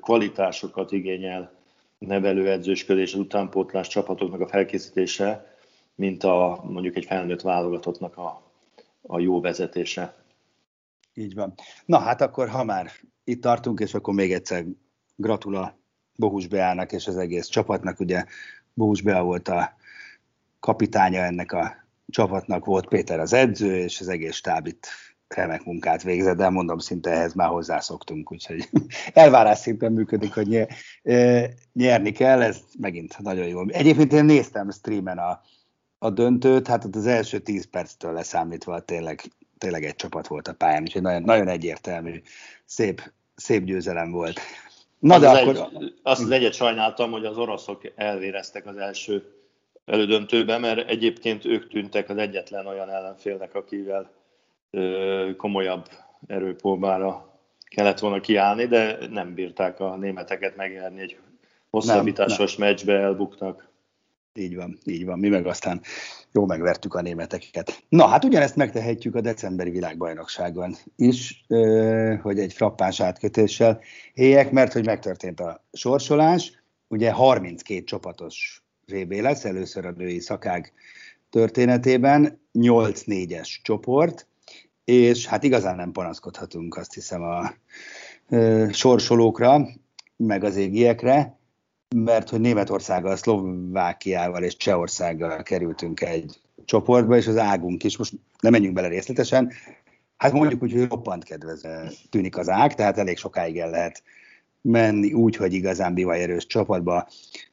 kvalitásokat 0.00 0.92
igényel 0.92 1.55
nevelőedzősködés, 2.06 3.12
az 3.14 3.20
utánpótlás 3.20 3.88
csapatoknak 3.88 4.40
a 4.40 4.48
felkészítése, 4.48 5.56
mint 5.94 6.24
a 6.24 6.60
mondjuk 6.64 6.96
egy 6.96 7.04
felnőtt 7.04 7.40
válogatottnak 7.40 8.16
a, 8.16 8.42
a 9.02 9.18
jó 9.18 9.40
vezetése. 9.40 10.14
Így 11.14 11.34
van. 11.34 11.54
Na 11.84 11.98
hát 11.98 12.20
akkor, 12.20 12.48
ha 12.48 12.64
már 12.64 12.90
itt 13.24 13.42
tartunk, 13.42 13.80
és 13.80 13.94
akkor 13.94 14.14
még 14.14 14.32
egyszer 14.32 14.64
gratula 15.16 15.78
Bohus 16.16 16.46
Beának 16.46 16.92
és 16.92 17.06
az 17.06 17.16
egész 17.16 17.46
csapatnak. 17.46 18.00
Ugye 18.00 18.24
Bohus 18.74 19.02
Bea 19.02 19.22
volt 19.22 19.48
a 19.48 19.76
kapitánya 20.60 21.20
ennek 21.20 21.52
a 21.52 21.74
csapatnak, 22.08 22.64
volt 22.64 22.88
Péter 22.88 23.20
az 23.20 23.32
edző, 23.32 23.76
és 23.76 24.00
az 24.00 24.08
egész 24.08 24.34
stáb 24.34 24.66
itt 24.66 24.86
remek 25.28 25.64
munkát 25.64 26.02
végzett, 26.02 26.36
de 26.36 26.48
mondom, 26.48 26.78
szinte 26.78 27.10
ehhez 27.10 27.34
már 27.34 27.48
hozzászoktunk, 27.48 28.32
úgyhogy 28.32 28.68
elvárás 29.12 29.58
szinten 29.58 29.92
működik, 29.92 30.34
hogy 30.34 30.46
nyer, 30.46 30.68
nyerni 31.72 32.12
kell, 32.12 32.42
ez 32.42 32.60
megint 32.78 33.18
nagyon 33.18 33.46
jó. 33.46 33.68
Egyébként 33.68 34.12
én 34.12 34.24
néztem 34.24 34.70
streamen 34.70 35.18
a, 35.18 35.40
a 35.98 36.10
döntőt, 36.10 36.66
hát 36.66 36.84
ott 36.84 36.96
az 36.96 37.06
első 37.06 37.38
10 37.38 37.70
perctől 37.70 38.12
leszámítva 38.12 38.80
tényleg, 38.80 39.20
tényleg 39.58 39.84
egy 39.84 39.96
csapat 39.96 40.26
volt 40.26 40.48
a 40.48 40.54
pályán, 40.54 40.82
úgyhogy 40.82 41.02
nagyon, 41.02 41.22
nagyon 41.22 41.48
egyértelmű, 41.48 42.22
szép, 42.64 43.12
szép 43.34 43.64
győzelem 43.64 44.10
volt. 44.10 44.40
Na 44.98 45.14
az 45.14 45.20
de 45.20 45.28
az 45.28 45.38
akkor... 45.38 45.54
Egy, 45.54 45.94
azt 46.02 46.22
az 46.22 46.30
egyet 46.30 46.54
sajnáltam, 46.54 47.10
hogy 47.10 47.24
az 47.24 47.38
oroszok 47.38 47.92
elvéreztek 47.94 48.66
az 48.66 48.76
első 48.76 49.34
elődöntőben, 49.84 50.60
mert 50.60 50.88
egyébként 50.88 51.44
ők 51.44 51.68
tűntek 51.68 52.08
az 52.08 52.16
egyetlen 52.16 52.66
olyan 52.66 52.90
ellenfélnek, 52.90 53.54
akivel 53.54 54.10
komolyabb 55.36 55.88
erőpróbára 56.26 57.40
kellett 57.68 57.98
volna 57.98 58.20
kiállni, 58.20 58.66
de 58.66 58.98
nem 59.10 59.34
bírták 59.34 59.80
a 59.80 59.96
németeket 59.96 60.56
megnyerni 60.56 61.00
egy 61.00 61.18
hosszabbításos 61.70 62.56
nem, 62.56 62.66
nem. 62.66 62.68
meccsbe, 62.68 62.92
elbuktak. 62.92 63.68
Így 64.34 64.56
van, 64.56 64.78
így 64.84 65.04
van. 65.04 65.18
Mi 65.18 65.28
meg 65.28 65.46
aztán 65.46 65.80
jó 66.32 66.46
megvertük 66.46 66.94
a 66.94 67.02
németeket. 67.02 67.82
Na, 67.88 68.06
hát 68.06 68.24
ugyanezt 68.24 68.56
megtehetjük 68.56 69.14
a 69.14 69.20
decemberi 69.20 69.70
világbajnokságon 69.70 70.74
is, 70.96 71.44
hogy 72.22 72.38
egy 72.38 72.52
frappáns 72.52 73.00
átkötéssel 73.00 73.80
éljek, 74.14 74.50
mert 74.50 74.72
hogy 74.72 74.84
megtörtént 74.84 75.40
a 75.40 75.64
sorsolás. 75.72 76.62
Ugye 76.88 77.12
32 77.12 77.84
csapatos 77.84 78.62
VB 78.86 79.12
lesz, 79.12 79.44
először 79.44 79.86
a 79.86 79.90
női 79.90 80.20
szakág 80.20 80.72
történetében, 81.30 82.40
8-4-es 82.54 83.48
csoport, 83.62 84.26
és 84.86 85.26
hát 85.26 85.42
igazán 85.42 85.76
nem 85.76 85.92
panaszkodhatunk 85.92 86.76
azt 86.76 86.94
hiszem 86.94 87.22
a 87.22 87.52
ö, 88.28 88.66
sorsolókra, 88.72 89.68
meg 90.16 90.44
az 90.44 90.56
égiekre, 90.56 91.38
mert 91.96 92.28
hogy 92.30 92.40
Németországgal, 92.40 93.16
Szlovákiával 93.16 94.42
és 94.42 94.56
Csehországgal 94.56 95.42
kerültünk 95.42 96.00
egy 96.00 96.40
csoportba, 96.64 97.16
és 97.16 97.26
az 97.26 97.36
águnk 97.36 97.84
is, 97.84 97.96
most 97.96 98.12
nem 98.40 98.52
menjünk 98.52 98.74
bele 98.74 98.88
részletesen, 98.88 99.52
hát 100.16 100.32
mondjuk 100.32 100.62
úgy, 100.62 100.72
hogy 100.72 100.88
roppant 100.88 101.24
kedvező 101.24 101.88
tűnik 102.10 102.36
az 102.36 102.48
ág, 102.48 102.74
tehát 102.74 102.98
elég 102.98 103.16
sokáig 103.16 103.58
el 103.58 103.70
lehet 103.70 104.02
menni 104.60 105.12
úgy, 105.12 105.36
hogy 105.36 105.52
igazán 105.52 105.94
bivaj 105.94 106.22
erős 106.22 106.46
csapatba 106.46 107.08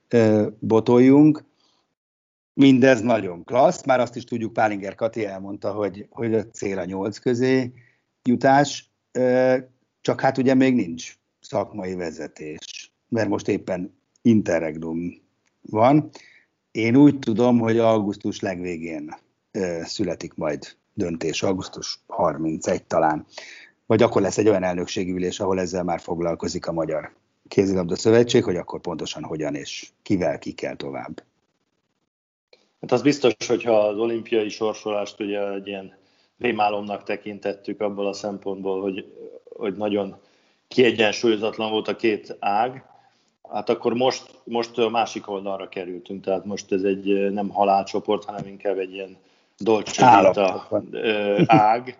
ö, 0.09 0.47
botoljunk. 0.59 1.43
Mindez 2.53 3.01
nagyon 3.01 3.43
klassz, 3.43 3.85
már 3.85 3.99
azt 3.99 4.15
is 4.15 4.23
tudjuk, 4.23 4.53
Pálinger 4.53 4.95
Kati 4.95 5.25
elmondta, 5.25 5.71
hogy, 5.71 6.07
hogy 6.09 6.33
a 6.33 6.47
cél 6.47 6.79
a 6.79 6.85
nyolc 6.85 7.17
közé 7.17 7.73
jutás, 8.23 8.91
csak 10.01 10.21
hát 10.21 10.37
ugye 10.37 10.53
még 10.53 10.75
nincs 10.75 11.17
szakmai 11.39 11.95
vezetés, 11.95 12.93
mert 13.09 13.29
most 13.29 13.47
éppen 13.47 13.97
interregnum 14.21 15.21
van. 15.61 16.09
Én 16.71 16.95
úgy 16.95 17.19
tudom, 17.19 17.59
hogy 17.59 17.77
augusztus 17.77 18.39
legvégén 18.39 19.15
születik 19.83 20.33
majd 20.33 20.75
döntés, 20.93 21.43
augusztus 21.43 21.99
31 22.07 22.83
talán, 22.83 23.25
vagy 23.85 24.01
akkor 24.01 24.21
lesz 24.21 24.37
egy 24.37 24.47
olyan 24.47 24.63
elnökségi 24.63 25.11
ülés, 25.11 25.39
ahol 25.39 25.59
ezzel 25.59 25.83
már 25.83 25.99
foglalkozik 25.99 26.67
a 26.67 26.71
Magyar 26.71 27.13
Kézilabda 27.47 27.95
Szövetség, 27.95 28.43
hogy 28.43 28.55
akkor 28.55 28.79
pontosan 28.79 29.23
hogyan 29.23 29.55
és 29.55 29.91
kivel 30.01 30.39
ki 30.39 30.51
kell 30.51 30.75
tovább. 30.75 31.23
Hát 32.83 32.91
az 32.91 33.01
biztos, 33.01 33.33
hogyha 33.47 33.79
az 33.79 33.97
olimpiai 33.97 34.49
sorsolást 34.49 35.19
ugye 35.19 35.51
egy 35.51 35.67
ilyen 35.67 35.97
rémálomnak 36.37 37.03
tekintettük 37.03 37.81
abból 37.81 38.07
a 38.07 38.13
szempontból, 38.13 38.81
hogy, 38.81 39.13
hogy 39.49 39.75
nagyon 39.75 40.15
kiegyensúlyozatlan 40.67 41.71
volt 41.71 41.87
a 41.87 41.95
két 41.95 42.37
ág, 42.39 42.85
hát 43.49 43.69
akkor 43.69 43.93
most, 43.93 44.41
most 44.43 44.77
a 44.77 44.89
másik 44.89 45.29
oldalra 45.29 45.69
kerültünk, 45.69 46.23
tehát 46.23 46.45
most 46.45 46.71
ez 46.71 46.83
egy 46.83 47.31
nem 47.31 47.49
halálcsoport, 47.49 48.23
hanem 48.23 48.47
inkább 48.47 48.77
egy 48.77 48.93
ilyen 48.93 49.17
dolce 49.57 50.05
ág, 51.45 51.99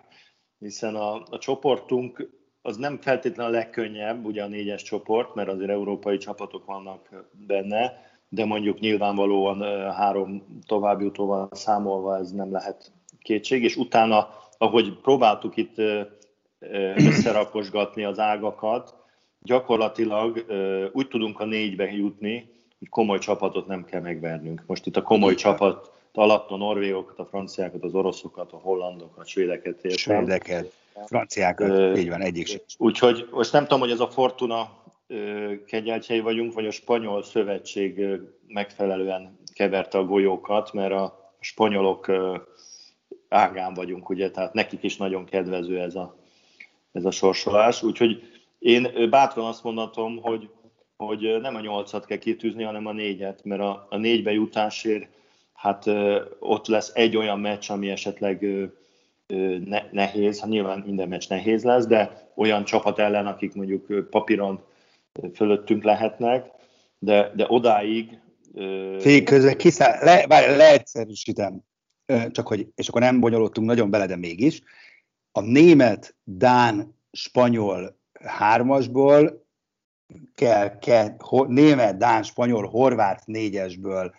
hiszen 0.58 0.94
a, 0.94 1.14
a 1.30 1.38
csoportunk 1.38 2.30
az 2.62 2.76
nem 2.76 2.98
feltétlenül 3.00 3.52
a 3.52 3.56
legkönnyebb, 3.56 4.24
ugye 4.24 4.42
a 4.42 4.48
négyes 4.48 4.82
csoport, 4.82 5.34
mert 5.34 5.48
azért 5.48 5.70
európai 5.70 6.16
csapatok 6.18 6.64
vannak 6.64 7.26
benne, 7.46 8.12
de 8.34 8.44
mondjuk 8.44 8.78
nyilvánvalóan 8.80 9.62
három 9.92 10.60
továbbjutóval 10.66 11.48
számolva 11.52 12.18
ez 12.18 12.30
nem 12.30 12.52
lehet 12.52 12.92
kétség, 13.18 13.62
és 13.62 13.76
utána, 13.76 14.28
ahogy 14.58 14.98
próbáltuk 15.02 15.56
itt 15.56 15.76
összerakosgatni 16.96 18.04
az 18.04 18.18
ágakat, 18.18 18.94
gyakorlatilag 19.40 20.44
úgy 20.92 21.08
tudunk 21.08 21.40
a 21.40 21.44
négybe 21.44 21.92
jutni, 21.92 22.52
hogy 22.78 22.88
komoly 22.88 23.18
csapatot 23.18 23.66
nem 23.66 23.84
kell 23.84 24.00
megvernünk. 24.00 24.62
Most 24.66 24.86
itt 24.86 24.96
a 24.96 25.02
komoly 25.02 25.34
csapat 25.34 25.92
alatt 26.12 26.50
a 26.50 26.56
norvégokat, 26.56 27.18
a 27.18 27.24
franciákat, 27.24 27.82
az 27.82 27.94
oroszokat, 27.94 28.52
a 28.52 28.56
hollandokat, 28.56 29.24
a 29.24 29.26
svédeket 29.26 29.84
értem. 29.84 29.96
Svédeket, 29.96 30.72
franciákat, 31.06 31.98
így 31.98 32.08
van, 32.08 32.20
egyik. 32.20 32.62
Úgyhogy 32.78 33.28
most 33.30 33.52
nem 33.52 33.62
tudom, 33.62 33.80
hogy 33.80 33.90
ez 33.90 34.00
a 34.00 34.08
Fortuna 34.08 34.82
kegyeltjei 35.66 36.20
vagyunk, 36.20 36.52
vagy 36.52 36.66
a 36.66 36.70
spanyol 36.70 37.22
szövetség 37.22 38.06
megfelelően 38.46 39.38
keverte 39.54 39.98
a 39.98 40.04
golyókat, 40.04 40.72
mert 40.72 40.92
a 40.92 41.32
spanyolok 41.40 42.10
ágán 43.28 43.74
vagyunk, 43.74 44.08
ugye, 44.08 44.30
tehát 44.30 44.52
nekik 44.52 44.82
is 44.82 44.96
nagyon 44.96 45.24
kedvező 45.24 45.80
ez 45.80 45.94
a, 45.94 46.16
ez 46.92 47.04
a 47.04 47.10
sorsolás. 47.10 47.82
Úgyhogy 47.82 48.22
én 48.58 49.10
bátran 49.10 49.46
azt 49.46 49.64
mondatom, 49.64 50.16
hogy, 50.22 50.50
hogy 50.96 51.40
nem 51.40 51.54
a 51.54 51.60
nyolcat 51.60 52.06
kell 52.06 52.18
kitűzni, 52.18 52.62
hanem 52.62 52.86
a 52.86 52.92
négyet, 52.92 53.44
mert 53.44 53.60
a, 53.60 53.86
a 53.90 53.96
négybe 53.96 54.32
jutásért 54.32 55.08
hát 55.54 55.86
ott 56.38 56.66
lesz 56.66 56.90
egy 56.94 57.16
olyan 57.16 57.40
meccs, 57.40 57.70
ami 57.70 57.90
esetleg 57.90 58.46
ne, 59.64 59.82
nehéz, 59.90 60.40
hát 60.40 60.48
nyilván 60.48 60.82
minden 60.86 61.08
meccs 61.08 61.28
nehéz 61.28 61.64
lesz, 61.64 61.86
de 61.86 62.30
olyan 62.36 62.64
csapat 62.64 62.98
ellen, 62.98 63.26
akik 63.26 63.54
mondjuk 63.54 64.08
papíron 64.10 64.64
fölöttünk 65.34 65.82
lehetnek, 65.82 66.46
de, 66.98 67.32
de 67.34 67.44
odáig... 67.48 68.18
Fék 68.98 69.24
közben 69.24 69.56
kiszáll, 69.56 70.04
le, 70.04 70.56
leegyszerűsítem, 70.56 71.62
csak 72.30 72.46
hogy, 72.46 72.68
és 72.74 72.88
akkor 72.88 73.00
nem 73.00 73.20
bonyolultunk 73.20 73.66
nagyon 73.66 73.90
bele, 73.90 74.06
de 74.06 74.16
mégis. 74.16 74.62
A 75.32 75.40
német, 75.40 76.16
dán, 76.24 76.98
spanyol 77.12 77.98
hármasból 78.20 79.46
kell, 80.34 80.78
kell 80.78 81.14
ho, 81.18 81.44
német, 81.44 81.96
dán, 81.96 82.22
spanyol, 82.22 82.66
horvát 82.66 83.26
négyesből 83.26 84.14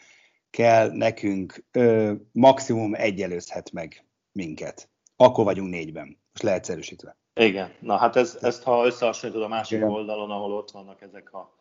kell 0.50 0.92
nekünk 0.92 1.66
ö, 1.72 2.14
maximum 2.32 2.94
egyelőzhet 2.94 3.72
meg 3.72 4.06
minket. 4.32 4.90
Akkor 5.16 5.44
vagyunk 5.44 5.70
négyben, 5.70 6.08
most 6.32 6.44
leegyszerűsítve. 6.44 7.18
Igen, 7.40 7.72
na 7.80 7.96
hát 7.96 8.16
ez, 8.16 8.38
ezt 8.42 8.64
ha 8.64 8.86
összehasonlítod 8.86 9.44
a 9.44 9.48
másik 9.48 9.78
Igen. 9.78 9.90
oldalon, 9.90 10.32
ahol 10.32 10.54
ott 10.54 10.72
vannak 10.72 11.02
ezek 11.02 11.34
a 11.34 11.54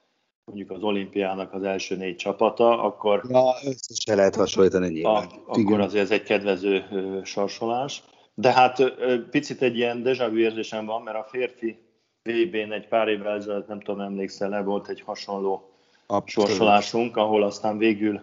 mondjuk 0.44 0.70
az 0.70 0.82
olimpiának 0.82 1.52
az 1.52 1.62
első 1.62 1.96
négy 1.96 2.16
csapata, 2.16 2.82
akkor... 2.82 3.22
Ja, 3.28 3.54
összesen 3.64 4.16
lehet 4.16 4.34
hasonlítani 4.34 4.88
nyilván. 4.88 5.26
A, 5.26 5.60
akkor 5.60 5.80
azért 5.80 6.04
ez 6.04 6.10
egy 6.10 6.22
kedvező 6.22 6.84
ö, 6.92 7.20
sorsolás. 7.24 8.02
De 8.34 8.52
hát 8.52 8.78
ö, 8.78 9.28
picit 9.30 9.62
egy 9.62 9.76
ilyen 9.76 10.02
déjà 10.04 10.28
vu 10.30 10.36
érzésem 10.36 10.86
van, 10.86 11.02
mert 11.02 11.16
a 11.16 11.26
férfi 11.30 11.78
VB-n 12.22 12.72
egy 12.72 12.88
pár 12.88 13.08
évvel 13.08 13.36
ezelőtt, 13.36 13.68
nem 13.68 13.80
tudom, 13.80 14.00
emlékszel 14.00 14.48
le, 14.48 14.62
volt 14.62 14.88
egy 14.88 15.00
hasonló 15.00 15.70
Abszolút. 16.06 16.50
sorsolásunk, 16.50 17.16
ahol 17.16 17.42
aztán 17.42 17.78
végül 17.78 18.20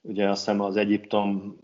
ugye 0.00 0.28
azt 0.28 0.38
hiszem 0.38 0.60
az 0.60 0.76
Egyiptom 0.76 1.56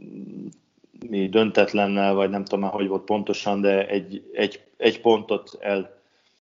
mi 1.09 1.29
döntetlennel, 1.29 2.15
vagy 2.15 2.31
nem 2.31 2.45
tudom 2.45 2.61
már, 2.61 2.73
hogy 2.73 2.89
volt 2.89 3.05
pontosan, 3.05 3.61
de 3.61 3.89
egy, 3.89 4.31
egy, 4.33 4.61
egy 4.77 5.01
pontot 5.01 5.59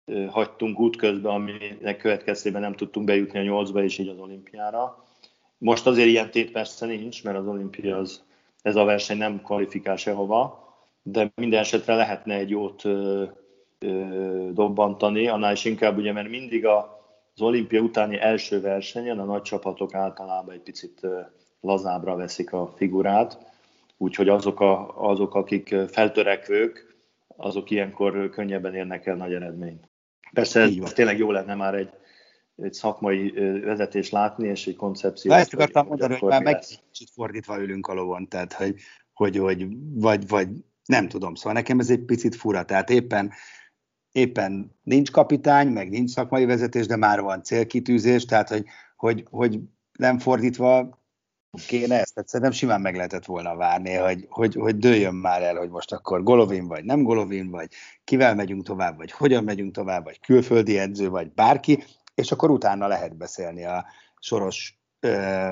elhagytunk 0.06 0.80
útközben, 0.80 1.32
aminek 1.32 1.96
következtében 1.98 2.60
nem 2.60 2.74
tudtunk 2.74 3.06
bejutni 3.06 3.38
a 3.38 3.42
nyolcba, 3.42 3.82
és 3.82 3.98
így 3.98 4.08
az 4.08 4.18
olimpiára. 4.18 5.04
Most 5.58 5.86
azért 5.86 6.08
ilyen 6.08 6.30
tét 6.30 6.50
persze 6.50 6.86
nincs, 6.86 7.24
mert 7.24 7.38
az 7.38 7.46
olimpia 7.46 7.96
az, 7.96 8.22
ez 8.62 8.76
a 8.76 8.84
verseny 8.84 9.16
nem 9.16 9.42
kvalifikál 9.42 9.96
sehova, 9.96 10.68
de 11.02 11.32
minden 11.34 11.60
esetre 11.60 11.94
lehetne 11.94 12.34
egy 12.34 12.50
jót 12.50 12.84
ö, 12.84 13.24
ö, 13.78 14.48
dobbantani, 14.52 15.28
annál 15.28 15.52
is 15.52 15.64
inkább 15.64 15.96
ugye, 15.96 16.12
mert 16.12 16.28
mindig 16.28 16.66
a, 16.66 17.00
az 17.34 17.40
olimpia 17.40 17.80
utáni 17.80 18.20
első 18.20 18.60
versenyen 18.60 19.18
a 19.18 19.24
nagy 19.24 19.42
csapatok 19.42 19.94
általában 19.94 20.54
egy 20.54 20.60
picit 20.60 21.00
lazábra 21.60 22.16
veszik 22.16 22.52
a 22.52 22.72
figurát, 22.76 23.49
úgyhogy 24.02 24.28
azok, 24.28 24.60
a, 24.60 24.98
azok, 25.10 25.34
akik 25.34 25.74
feltörekvők, 25.88 26.96
azok 27.36 27.70
ilyenkor 27.70 28.30
könnyebben 28.30 28.74
érnek 28.74 29.06
el 29.06 29.16
nagy 29.16 29.32
eredményt. 29.32 29.88
Persze 30.32 30.60
ez, 30.60 30.74
ez 30.82 30.92
tényleg 30.92 31.18
jó 31.18 31.30
lenne 31.30 31.54
már 31.54 31.74
egy, 31.74 31.90
egy 32.56 32.72
szakmai 32.72 33.30
vezetés 33.60 34.10
látni, 34.10 34.48
és 34.48 34.66
egy 34.66 34.76
koncepció. 34.76 35.32
Ezt 35.32 35.54
akartam 35.54 35.86
mondani, 35.86 36.16
hogy 36.18 36.28
már 36.28 36.42
meg 36.42 36.58
kicsit 36.58 37.10
fordítva 37.10 37.60
ülünk 37.60 37.86
a 37.86 37.94
lovon, 37.94 38.28
tehát 38.28 38.52
hogy, 38.52 38.74
hogy, 39.12 39.36
hogy 39.36 39.66
vagy, 39.94 40.28
vagy 40.28 40.48
nem 40.84 41.08
tudom, 41.08 41.34
szóval 41.34 41.52
nekem 41.52 41.78
ez 41.78 41.90
egy 41.90 42.04
picit 42.04 42.34
fura, 42.34 42.64
tehát 42.64 42.90
éppen 42.90 43.32
éppen 44.12 44.76
nincs 44.82 45.10
kapitány, 45.10 45.68
meg 45.68 45.90
nincs 45.90 46.10
szakmai 46.10 46.44
vezetés, 46.44 46.86
de 46.86 46.96
már 46.96 47.20
van 47.20 47.42
célkitűzés, 47.42 48.24
tehát 48.24 48.48
hogy, 48.48 48.64
hogy, 48.96 49.26
hogy 49.30 49.60
nem 49.92 50.18
fordítva 50.18 50.99
kéne 51.66 52.00
ezt, 52.00 52.14
tehát 52.14 52.28
szerintem 52.28 52.50
simán 52.56 52.80
meg 52.80 52.96
lehetett 52.96 53.24
volna 53.24 53.56
várni, 53.56 53.94
hogy, 53.94 54.26
hogy, 54.28 54.54
hogy 54.54 54.76
dőljön 54.76 55.14
már 55.14 55.42
el, 55.42 55.56
hogy 55.56 55.70
most 55.70 55.92
akkor 55.92 56.22
Golovin 56.22 56.66
vagy 56.66 56.84
nem 56.84 57.02
Golovin, 57.02 57.50
vagy 57.50 57.68
kivel 58.04 58.34
megyünk 58.34 58.64
tovább, 58.64 58.96
vagy 58.96 59.10
hogyan 59.12 59.44
megyünk 59.44 59.74
tovább, 59.74 60.04
vagy 60.04 60.20
külföldi 60.20 60.78
edző, 60.78 61.08
vagy 61.08 61.32
bárki, 61.32 61.84
és 62.14 62.32
akkor 62.32 62.50
utána 62.50 62.86
lehet 62.86 63.16
beszélni 63.16 63.64
a 63.64 63.84
soros 64.18 64.78
ö, 65.00 65.50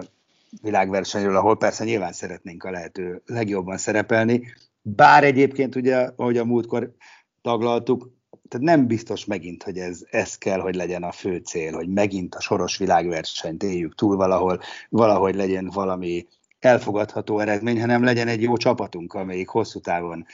világversenyről, 0.62 1.37
ahol 1.37 1.57
persze 1.57 1.85
nyilván 1.85 2.12
szeretnénk 2.12 2.64
a 2.64 2.71
lehető 2.71 3.23
legjobban 3.26 3.76
szerepelni, 3.76 4.52
bár 4.83 5.25
egyébként 5.25 5.76
ugye, 5.76 6.11
ahogy 6.17 6.37
a 6.37 6.45
múltkor 6.45 6.95
taglaltuk, 7.42 8.17
tehát 8.48 8.66
nem 8.66 8.87
biztos 8.87 9.24
megint, 9.24 9.62
hogy 9.62 9.78
ez, 9.78 10.04
ez 10.11 10.38
kell, 10.38 10.61
hogy 10.61 10.74
legyen 10.74 11.02
a 11.02 11.12
fő 11.12 11.37
cél, 11.37 11.72
hogy 11.72 11.88
megint 11.88 12.34
a 12.34 12.40
soros 12.40 12.76
világversenyt 12.76 13.62
éljük 13.62 13.94
túl 13.94 14.16
valahol, 14.16 14.61
valahogy 14.88 15.34
legyen 15.34 15.70
valami 15.74 16.26
elfogadható 16.58 17.38
eredmény, 17.38 17.80
hanem 17.80 18.04
legyen 18.04 18.28
egy 18.28 18.42
jó 18.42 18.56
csapatunk, 18.56 19.14
amelyik 19.14 19.48
hosszú 19.48 19.80
távon 19.80 20.26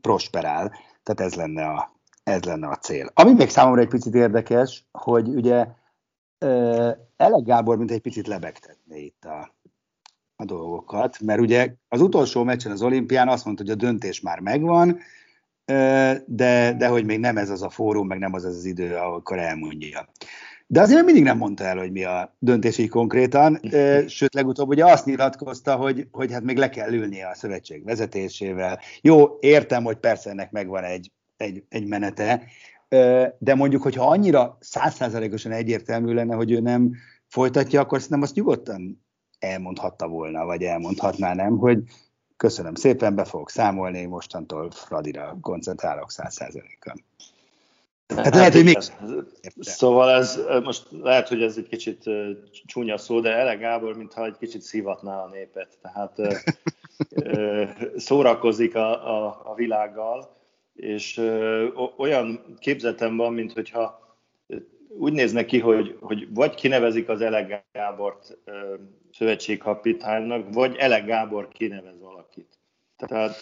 prosperál. 0.00 0.72
Tehát 1.02 1.32
ez 1.32 1.34
lenne 1.34 1.66
a, 1.66 1.92
ez 2.22 2.42
lenne 2.42 2.68
a 2.68 2.76
cél. 2.76 3.10
Ami 3.14 3.32
még 3.32 3.48
számomra 3.48 3.80
egy 3.80 3.88
picit 3.88 4.14
érdekes, 4.14 4.84
hogy 4.92 5.28
ugye 5.28 5.66
Elek 7.16 7.44
Gábor 7.44 7.76
mint 7.76 7.90
egy 7.90 8.00
picit 8.00 8.26
lebegtetné 8.26 9.00
itt 9.00 9.24
a, 9.24 9.54
a 10.36 10.44
dolgokat, 10.44 11.20
mert 11.20 11.40
ugye 11.40 11.74
az 11.88 12.00
utolsó 12.00 12.42
meccsen 12.44 12.72
az 12.72 12.82
olimpián 12.82 13.28
azt 13.28 13.44
mondta, 13.44 13.62
hogy 13.62 13.72
a 13.72 13.76
döntés 13.76 14.20
már 14.20 14.40
megvan, 14.40 14.98
de, 16.26 16.74
de 16.78 16.86
hogy 16.88 17.04
még 17.04 17.18
nem 17.18 17.36
ez 17.36 17.50
az 17.50 17.62
a 17.62 17.70
fórum, 17.70 18.06
meg 18.06 18.18
nem 18.18 18.34
az 18.34 18.44
az, 18.44 18.56
az 18.56 18.64
idő, 18.64 18.94
akkor 18.94 19.38
elmondja. 19.38 20.08
De 20.66 20.80
azért 20.80 21.04
mindig 21.04 21.22
nem 21.22 21.36
mondta 21.36 21.64
el, 21.64 21.76
hogy 21.76 21.92
mi 21.92 22.04
a 22.04 22.36
döntés 22.38 22.78
így 22.78 22.88
konkrétan, 22.88 23.60
sőt 24.06 24.34
legutóbb 24.34 24.68
ugye 24.68 24.84
azt 24.84 25.04
nyilatkozta, 25.04 25.76
hogy, 25.76 26.06
hogy 26.10 26.32
hát 26.32 26.42
még 26.42 26.56
le 26.56 26.68
kell 26.68 26.92
ülnie 26.92 27.28
a 27.28 27.34
szövetség 27.34 27.84
vezetésével. 27.84 28.80
Jó, 29.00 29.38
értem, 29.40 29.84
hogy 29.84 29.96
persze 29.96 30.30
ennek 30.30 30.50
megvan 30.50 30.84
egy, 30.84 31.12
egy, 31.36 31.64
egy 31.68 31.86
menete, 31.86 32.42
de 33.38 33.54
mondjuk, 33.54 33.82
hogyha 33.82 34.08
annyira 34.08 34.56
százszázalékosan 34.60 35.52
egyértelmű 35.52 36.12
lenne, 36.12 36.34
hogy 36.34 36.50
ő 36.50 36.60
nem 36.60 36.92
folytatja, 37.28 37.80
akkor 37.80 37.98
szerintem 37.98 38.22
azt 38.22 38.34
nyugodtan 38.34 39.04
elmondhatta 39.38 40.08
volna, 40.08 40.44
vagy 40.44 40.62
elmondhatná, 40.62 41.34
nem, 41.34 41.58
hogy 41.58 41.82
Köszönöm 42.40 42.74
szépen, 42.74 43.14
be 43.14 43.24
fogok 43.24 43.50
számolni, 43.50 44.04
mostantól 44.04 44.70
Fradira 44.70 45.36
koncentrálok 45.40 46.10
száz 46.10 46.34
százalékkal. 46.34 46.94
Hát, 48.08 48.24
hát 48.24 48.34
lehet, 48.34 48.52
hogy 48.52 48.64
még... 48.64 48.78
Szóval 49.58 50.10
ez, 50.10 50.40
most 50.62 50.86
lehet, 51.02 51.28
hogy 51.28 51.42
ez 51.42 51.56
egy 51.56 51.68
kicsit 51.68 52.04
csúnya 52.66 52.98
szó, 52.98 53.20
de 53.20 53.30
Ele 53.30 53.54
Gábor, 53.54 53.96
mintha 53.96 54.24
egy 54.24 54.36
kicsit 54.38 54.62
szívatná 54.62 55.22
a 55.22 55.28
népet. 55.28 55.78
Tehát 55.82 56.44
szórakozik 57.96 58.74
a, 58.74 59.16
a, 59.16 59.40
a 59.44 59.54
világgal, 59.54 60.36
és 60.74 61.16
olyan 61.96 62.56
képzetem 62.58 63.16
van, 63.16 63.32
mint 63.32 63.52
hogyha 63.52 64.16
úgy 64.88 65.12
néznek 65.12 65.46
ki, 65.46 65.58
hogy, 65.58 65.96
hogy 66.00 66.34
vagy 66.34 66.54
kinevezik 66.54 67.08
az 67.08 67.20
Ele 67.20 67.64
Gábort 67.72 68.38
szövetségkapitánynak, 69.12 70.54
vagy 70.54 70.76
Ele 70.76 71.00
Gábor 71.00 71.48
kinevez. 71.48 71.98
Tehát 73.06 73.40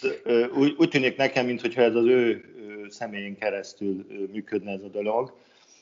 úgy, 0.55 0.75
úgy 0.77 0.89
tűnik 0.89 1.17
nekem, 1.17 1.45
mintha 1.45 1.81
ez 1.81 1.95
az 1.95 2.05
ő 2.05 2.43
személyén 2.89 3.37
keresztül 3.37 4.05
működne 4.31 4.71
ez 4.71 4.83
a 4.83 4.87
dolog, 4.87 5.33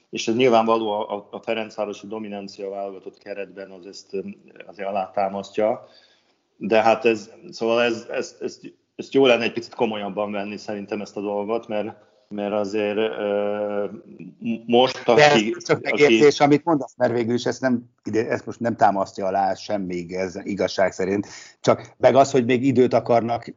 és 0.09 0.27
ez 0.27 0.35
nyilvánvaló 0.35 0.89
a, 0.89 1.27
a 1.31 1.39
Ferencvárosi 1.39 2.07
dominancia 2.07 2.69
válogatott 2.69 3.17
keretben 3.17 3.71
az 3.71 3.85
ezt 3.85 4.15
azért 4.65 4.87
alátámasztja, 4.87 5.87
de 6.57 6.81
hát 6.81 7.05
ez, 7.05 7.31
szóval 7.49 7.81
ez, 7.81 8.07
ez, 8.11 8.35
ez, 8.41 8.59
ezt 8.95 9.13
jó 9.13 9.25
lenne 9.25 9.43
egy 9.43 9.53
picit 9.53 9.73
komolyabban 9.73 10.31
venni 10.31 10.57
szerintem 10.57 11.01
ezt 11.01 11.17
a 11.17 11.21
dolgot, 11.21 11.67
mert 11.67 11.95
mert 12.29 12.53
azért 12.53 12.97
uh, 12.97 13.89
most, 14.65 15.07
aki... 15.07 15.19
De 15.19 15.55
ez 15.55 15.65
csak 15.65 15.81
megértés, 15.81 16.39
aki... 16.39 16.43
amit 16.43 16.63
mondasz, 16.63 16.93
mert 16.97 17.13
végül 17.13 17.33
is 17.33 17.45
ezt, 17.45 17.61
nem, 17.61 17.83
ezt 18.13 18.45
most 18.45 18.59
nem 18.59 18.75
támasztja 18.75 19.25
alá 19.25 19.53
semmi 19.53 20.15
ez 20.15 20.35
igazság 20.43 20.91
szerint, 20.91 21.27
csak 21.61 21.93
meg 21.97 22.15
az, 22.15 22.31
hogy 22.31 22.45
még 22.45 22.63
időt 22.63 22.93
akarnak, 22.93 23.53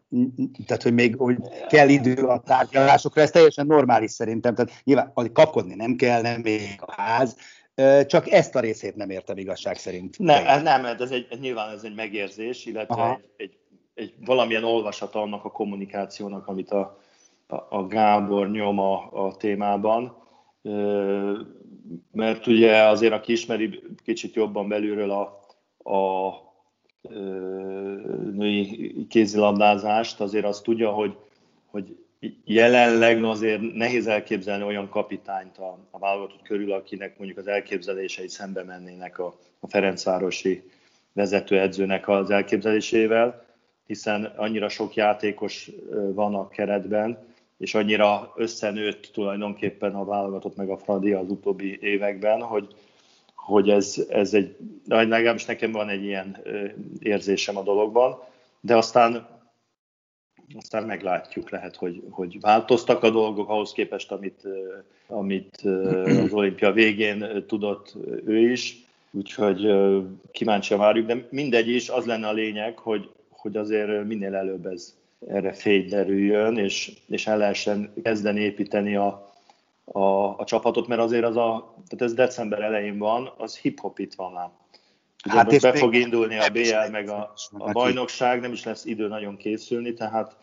tehát 0.67 0.83
hogy 0.83 0.95
még 0.95 1.17
hogy 1.17 1.37
kell 1.69 1.89
idő 1.89 2.15
a 2.15 2.41
tárgyalásokra, 2.41 3.23
ez 3.23 3.31
teljesen 3.31 3.67
normális 3.67 4.11
szerintem, 4.11 4.55
tehát 4.55 4.73
nyilván 4.85 5.13
kapkodni 5.33 5.75
nem 5.75 5.97
kell, 5.97 6.21
nem 6.21 6.41
még 6.41 6.79
a 6.79 7.03
ház, 7.03 7.37
csak 8.07 8.31
ezt 8.31 8.55
a 8.55 8.61
részét 8.61 8.97
nem 8.97 9.11
értem 9.11 9.37
igazság 9.37 9.77
szerint. 9.77 10.19
Ne, 10.19 10.63
nem, 10.63 10.85
ez 10.85 11.11
egy, 11.11 11.27
nyilván 11.41 11.75
ez 11.75 11.83
egy 11.83 11.95
megérzés, 11.95 12.67
illetve 12.67 13.11
egy, 13.11 13.25
egy, 13.37 13.59
egy 13.95 14.15
valamilyen 14.25 14.65
olvasat 14.65 15.15
annak 15.15 15.45
a 15.45 15.51
kommunikációnak, 15.51 16.47
amit 16.47 16.71
a, 16.71 16.99
a 17.69 17.87
Gábor 17.87 18.51
nyoma 18.51 19.11
a 19.11 19.37
témában, 19.37 20.17
mert 22.13 22.47
ugye 22.47 22.83
azért, 22.83 23.13
aki 23.13 23.33
ismeri 23.33 23.83
kicsit 24.05 24.35
jobban 24.35 24.69
belülről 24.69 25.11
a, 25.11 25.41
a 25.91 26.33
női 28.33 29.07
kézilabdázást, 29.09 30.21
azért 30.21 30.45
azt 30.45 30.63
tudja, 30.63 30.91
hogy, 30.91 31.17
hogy 31.67 31.97
jelenleg 32.45 33.25
azért 33.25 33.61
nehéz 33.75 34.07
elképzelni 34.07 34.65
olyan 34.65 34.89
kapitányt 34.89 35.59
a, 35.59 35.79
a 35.91 35.99
válogatott 35.99 36.43
körül, 36.43 36.73
akinek 36.73 37.19
mondjuk 37.19 37.39
az 37.39 37.47
elképzelései 37.47 38.29
szembe 38.29 38.63
mennének 38.63 39.19
a, 39.19 39.35
a 39.61 39.69
Ferencvárosi 39.69 40.71
vezetőedzőnek 41.13 42.09
az 42.09 42.31
elképzelésével, 42.31 43.45
hiszen 43.87 44.25
annyira 44.25 44.69
sok 44.69 44.95
játékos 44.95 45.71
van 46.15 46.35
a 46.35 46.49
keretben, 46.49 47.29
és 47.61 47.75
annyira 47.75 48.33
összenőtt 48.37 49.11
tulajdonképpen 49.13 49.95
a 49.95 50.05
válogatott 50.05 50.57
meg 50.57 50.71
a 50.71 50.79
Fradi 50.79 51.13
az 51.13 51.31
utóbbi 51.31 51.79
években, 51.81 52.43
hogy, 52.43 52.75
hogy 53.35 53.71
ez, 53.71 54.07
ez 54.09 54.35
egy, 54.35 54.57
legalábbis 54.89 55.45
nekem 55.45 55.73
van 55.73 55.89
egy 55.89 56.05
ilyen 56.05 56.37
érzésem 56.99 57.57
a 57.57 57.63
dologban, 57.63 58.19
de 58.61 58.77
aztán 58.77 59.39
aztán 60.57 60.85
meglátjuk, 60.85 61.51
lehet, 61.51 61.77
hogy, 61.77 62.03
hogy 62.11 62.41
változtak 62.41 63.03
a 63.03 63.11
dolgok 63.11 63.49
ahhoz 63.49 63.73
képest, 63.73 64.13
amit, 64.13 64.43
amit 65.07 65.57
az 66.25 66.33
olimpia 66.33 66.73
végén 66.73 67.45
tudott 67.47 67.97
ő 68.27 68.51
is, 68.51 68.77
úgyhogy 69.11 69.73
kíváncsian 70.31 70.79
várjuk, 70.79 71.07
de 71.07 71.27
mindegy 71.31 71.69
is, 71.69 71.89
az 71.89 72.05
lenne 72.05 72.29
a 72.29 72.33
lényeg, 72.33 72.79
hogy, 72.79 73.11
hogy 73.31 73.57
azért 73.57 74.05
minél 74.05 74.35
előbb 74.35 74.67
ez 74.67 75.00
erre 75.29 75.53
fény 75.53 75.89
derüljön, 75.89 76.59
és, 76.59 76.93
és 77.09 77.27
el 77.27 77.39
lehessen 77.39 77.93
kezdeni 78.03 78.41
építeni 78.41 78.97
a, 78.97 79.31
a, 79.85 80.39
a 80.39 80.45
csapatot, 80.45 80.87
mert 80.87 81.01
azért 81.01 81.25
az 81.25 81.37
a, 81.37 81.75
tehát 81.89 82.05
ez 82.05 82.15
december 82.15 82.61
elején 82.61 82.99
van, 82.99 83.33
az 83.37 83.59
hip-hop 83.59 83.99
itt 83.99 84.15
van 84.15 84.33
már. 84.33 84.49
Ugye 85.27 85.35
hát 85.35 85.51
most 85.51 85.61
be 85.61 85.73
fog 85.73 85.95
indulni 85.95 86.39
a 86.39 86.49
BL, 86.49 86.91
meg 86.91 87.09
a, 87.09 87.33
a 87.51 87.73
bajnokság, 87.73 88.41
nem 88.41 88.53
is 88.53 88.65
lesz 88.65 88.85
idő 88.85 89.09
nagyon 89.09 89.37
készülni, 89.37 89.95
tehát 89.95 90.37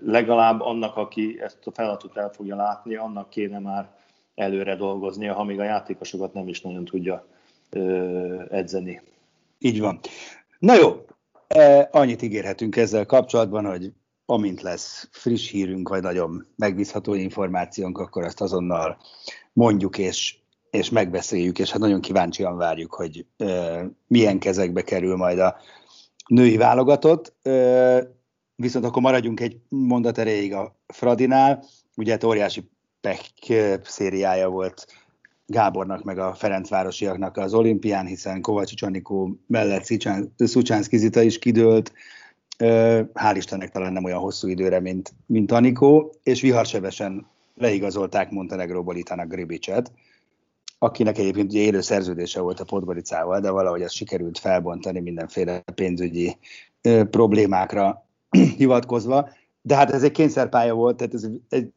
legalább 0.00 0.60
annak, 0.60 0.96
aki 0.96 1.38
ezt 1.40 1.66
a 1.66 1.70
feladatot 1.70 2.16
el 2.16 2.30
fogja 2.30 2.56
látni, 2.56 2.94
annak 2.94 3.30
kéne 3.30 3.58
már 3.58 3.94
előre 4.34 4.76
dolgoznia, 4.76 5.34
ha 5.34 5.44
még 5.44 5.60
a 5.60 5.64
játékosokat 5.64 6.32
nem 6.32 6.48
is 6.48 6.60
nagyon 6.60 6.84
tudja 6.84 7.26
edzeni. 8.50 9.02
Így 9.58 9.80
van. 9.80 10.00
Na 10.58 10.74
jó, 10.74 11.05
annyit 11.90 12.22
ígérhetünk 12.22 12.76
ezzel 12.76 13.06
kapcsolatban, 13.06 13.66
hogy 13.66 13.92
amint 14.26 14.62
lesz 14.62 15.08
friss 15.10 15.50
hírünk, 15.50 15.88
vagy 15.88 16.02
nagyon 16.02 16.46
megbízható 16.56 17.14
információnk, 17.14 17.98
akkor 17.98 18.24
azt 18.24 18.40
azonnal 18.40 18.98
mondjuk 19.52 19.98
és, 19.98 20.38
és 20.70 20.90
megbeszéljük, 20.90 21.58
és 21.58 21.70
hát 21.70 21.80
nagyon 21.80 22.00
kíváncsian 22.00 22.56
várjuk, 22.56 22.94
hogy 22.94 23.26
e, 23.36 23.84
milyen 24.06 24.38
kezekbe 24.38 24.82
kerül 24.82 25.16
majd 25.16 25.38
a 25.38 25.56
női 26.26 26.56
válogatott. 26.56 27.46
E, 27.46 28.14
Viszont 28.58 28.84
akkor 28.84 29.02
maradjunk 29.02 29.40
egy 29.40 29.60
mondat 29.68 30.18
erejéig 30.18 30.54
a 30.54 30.76
Fradinál. 30.86 31.64
Ugye 31.96 32.12
hát 32.12 32.24
óriási 32.24 32.70
pek 33.00 33.20
szériája 33.82 34.48
volt 34.48 34.86
Gábornak 35.46 36.02
meg 36.02 36.18
a 36.18 36.34
Ferencvárosiaknak 36.34 37.36
az 37.36 37.54
olimpián, 37.54 38.06
hiszen 38.06 38.40
Kovács 38.40 38.82
Anikó 38.82 39.40
mellett 39.46 39.88
Szucsánszki 40.36 40.96
Zita 40.96 41.22
is 41.22 41.38
kidőlt, 41.38 41.92
hál' 43.14 43.34
Istennek 43.34 43.70
talán 43.70 43.92
nem 43.92 44.04
olyan 44.04 44.18
hosszú 44.18 44.48
időre, 44.48 44.80
mint, 44.80 45.14
mint 45.26 45.52
Anikó, 45.52 46.14
és 46.22 46.40
viharsebesen 46.40 47.26
leigazolták 47.54 48.30
Montenegróból 48.30 48.96
Itának 48.96 49.28
Gribicet, 49.28 49.92
akinek 50.78 51.18
egyébként 51.18 51.50
ugye 51.50 51.60
élő 51.60 51.80
szerződése 51.80 52.40
volt 52.40 52.60
a 52.60 52.64
Podgoricával, 52.64 53.40
de 53.40 53.50
valahogy 53.50 53.82
ezt 53.82 53.94
sikerült 53.94 54.38
felbontani 54.38 55.00
mindenféle 55.00 55.60
pénzügyi 55.74 56.36
problémákra 57.10 58.06
hivatkozva, 58.56 59.28
de 59.62 59.74
hát 59.74 59.90
ez 59.90 60.02
egy 60.02 60.12
kényszerpálya 60.12 60.74
volt, 60.74 60.96
tehát 60.96 61.14
ez 61.14 61.28
egy 61.48 61.72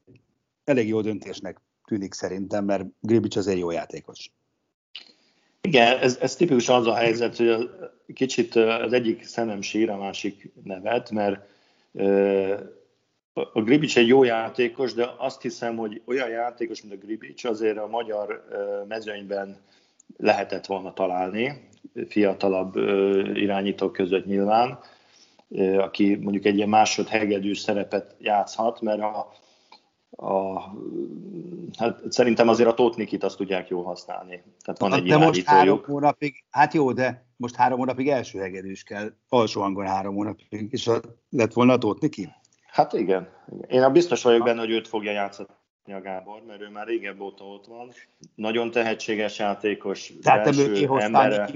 elég 0.64 0.88
jó 0.88 1.02
döntésnek 1.02 1.62
tűnik 1.90 2.14
szerintem, 2.14 2.66
mert 2.66 2.86
Gribic 3.00 3.36
az 3.36 3.48
egy 3.48 3.58
jó 3.58 3.72
játékos. 3.72 4.32
Igen, 5.62 5.98
ez, 5.98 6.18
ez 6.22 6.36
tipikus 6.36 6.70
az 6.70 6.88
a 6.88 6.94
helyzet, 6.94 7.38
hogy 7.38 7.50
a, 7.50 7.60
kicsit 8.14 8.56
az 8.56 8.94
egyik 8.94 9.24
szemem 9.24 9.62
sír, 9.62 9.90
a 9.90 9.98
másik 9.98 10.52
nevet, 10.64 11.12
mert 11.12 11.48
a 13.34 13.62
Gribic 13.62 13.96
egy 13.96 14.08
jó 14.08 14.24
játékos, 14.24 14.94
de 14.94 15.10
azt 15.18 15.42
hiszem, 15.42 15.76
hogy 15.76 16.02
olyan 16.06 16.30
játékos, 16.30 16.82
mint 16.82 16.94
a 16.94 17.06
Gribic, 17.06 17.44
azért 17.44 17.78
a 17.78 17.88
magyar 17.88 18.48
mezőnyben 18.88 19.58
lehetett 20.18 20.66
volna 20.66 20.94
találni, 20.94 21.70
fiatalabb 22.08 22.76
irányítók 23.36 23.94
között 23.94 24.26
nyilván, 24.26 24.80
aki 25.78 26.16
mondjuk 26.16 26.46
egy 26.46 26.56
ilyen 26.56 26.70
másodhegedű 26.70 27.54
szerepet 27.56 28.16
játszhat, 28.20 28.82
mert 28.82 29.02
a, 29.02 29.32
a, 30.12 30.60
hát 31.78 32.12
szerintem 32.12 32.48
azért 32.48 32.70
a 32.70 32.74
Tótnikit 32.74 33.24
azt 33.24 33.38
tudják 33.38 33.68
jól 33.68 33.84
használni. 33.84 34.44
Tehát 34.64 34.80
van 34.80 34.94
egy 34.94 35.04
de 35.04 35.18
most 35.18 35.46
három 35.46 35.82
hónapig, 35.86 36.44
hát 36.50 36.74
jó, 36.74 36.92
de 36.92 37.26
most 37.36 37.56
három 37.56 37.78
hónapig 37.78 38.08
első 38.08 38.40
hegedűs 38.40 38.84
kell, 38.84 39.14
alsó 39.30 39.62
hangon 39.62 39.88
három 39.88 40.16
hónapig, 40.16 40.68
és 40.70 40.88
a, 40.88 41.00
lett 41.30 41.54
volna 41.54 41.74
a 41.74 41.78
Tótniki? 41.78 42.30
Hát 42.68 42.94
igen. 42.94 43.30
Én 43.68 43.82
a 43.82 43.90
biztos 43.90 44.24
vagyok 44.24 44.44
benne, 44.44 44.60
hogy 44.60 44.72
őt 44.72 44.88
fogja 44.88 45.12
játszani 45.12 45.48
a 45.86 46.02
Gábor, 46.02 46.44
mert 46.48 46.62
ő 46.62 46.70
már 46.70 46.88
régebb 46.88 47.20
óta 47.20 47.44
ott 47.44 47.66
van. 47.66 47.92
Nagyon 48.36 48.72
tehetséges 48.72 49.40
játékos. 49.40 50.14
Tehát 50.22 50.44
te 50.44 50.64
mögé 50.64 50.84
hoztál 50.84 51.50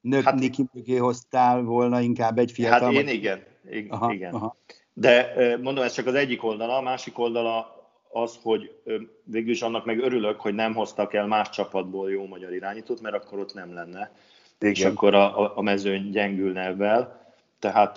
nők 0.00 0.24
hát, 0.24 0.34
Niki 0.34 0.68
mögé 0.72 0.96
hoztál 0.96 1.62
volna 1.62 2.00
inkább 2.00 2.38
egy 2.38 2.52
fiatal? 2.52 2.80
Hát 2.80 2.92
én 2.92 3.08
igen, 3.08 3.42
igen. 3.70 3.90
Aha, 3.90 4.12
igen. 4.12 4.34
Aha. 4.34 4.56
De 4.92 5.34
mondom, 5.62 5.84
ez 5.84 5.92
csak 5.92 6.06
az 6.06 6.14
egyik 6.14 6.44
oldala, 6.44 6.76
a 6.76 6.82
másik 6.82 7.18
oldala 7.18 7.77
az, 8.12 8.38
hogy 8.42 8.72
végül 9.24 9.50
is 9.50 9.62
annak 9.62 9.84
meg 9.84 9.98
örülök, 9.98 10.40
hogy 10.40 10.54
nem 10.54 10.74
hoztak 10.74 11.14
el 11.14 11.26
más 11.26 11.50
csapatból 11.50 12.10
jó 12.10 12.26
magyar 12.26 12.52
irányítót, 12.52 13.00
mert 13.00 13.14
akkor 13.14 13.38
ott 13.38 13.54
nem 13.54 13.74
lenne. 13.74 14.12
Igen. 14.58 14.72
És 14.72 14.84
akkor 14.84 15.14
a, 15.14 15.56
a 15.56 15.62
mezőny 15.62 16.10
gyengülne 16.10 16.66
ebben. 16.66 17.16
Tehát 17.58 17.96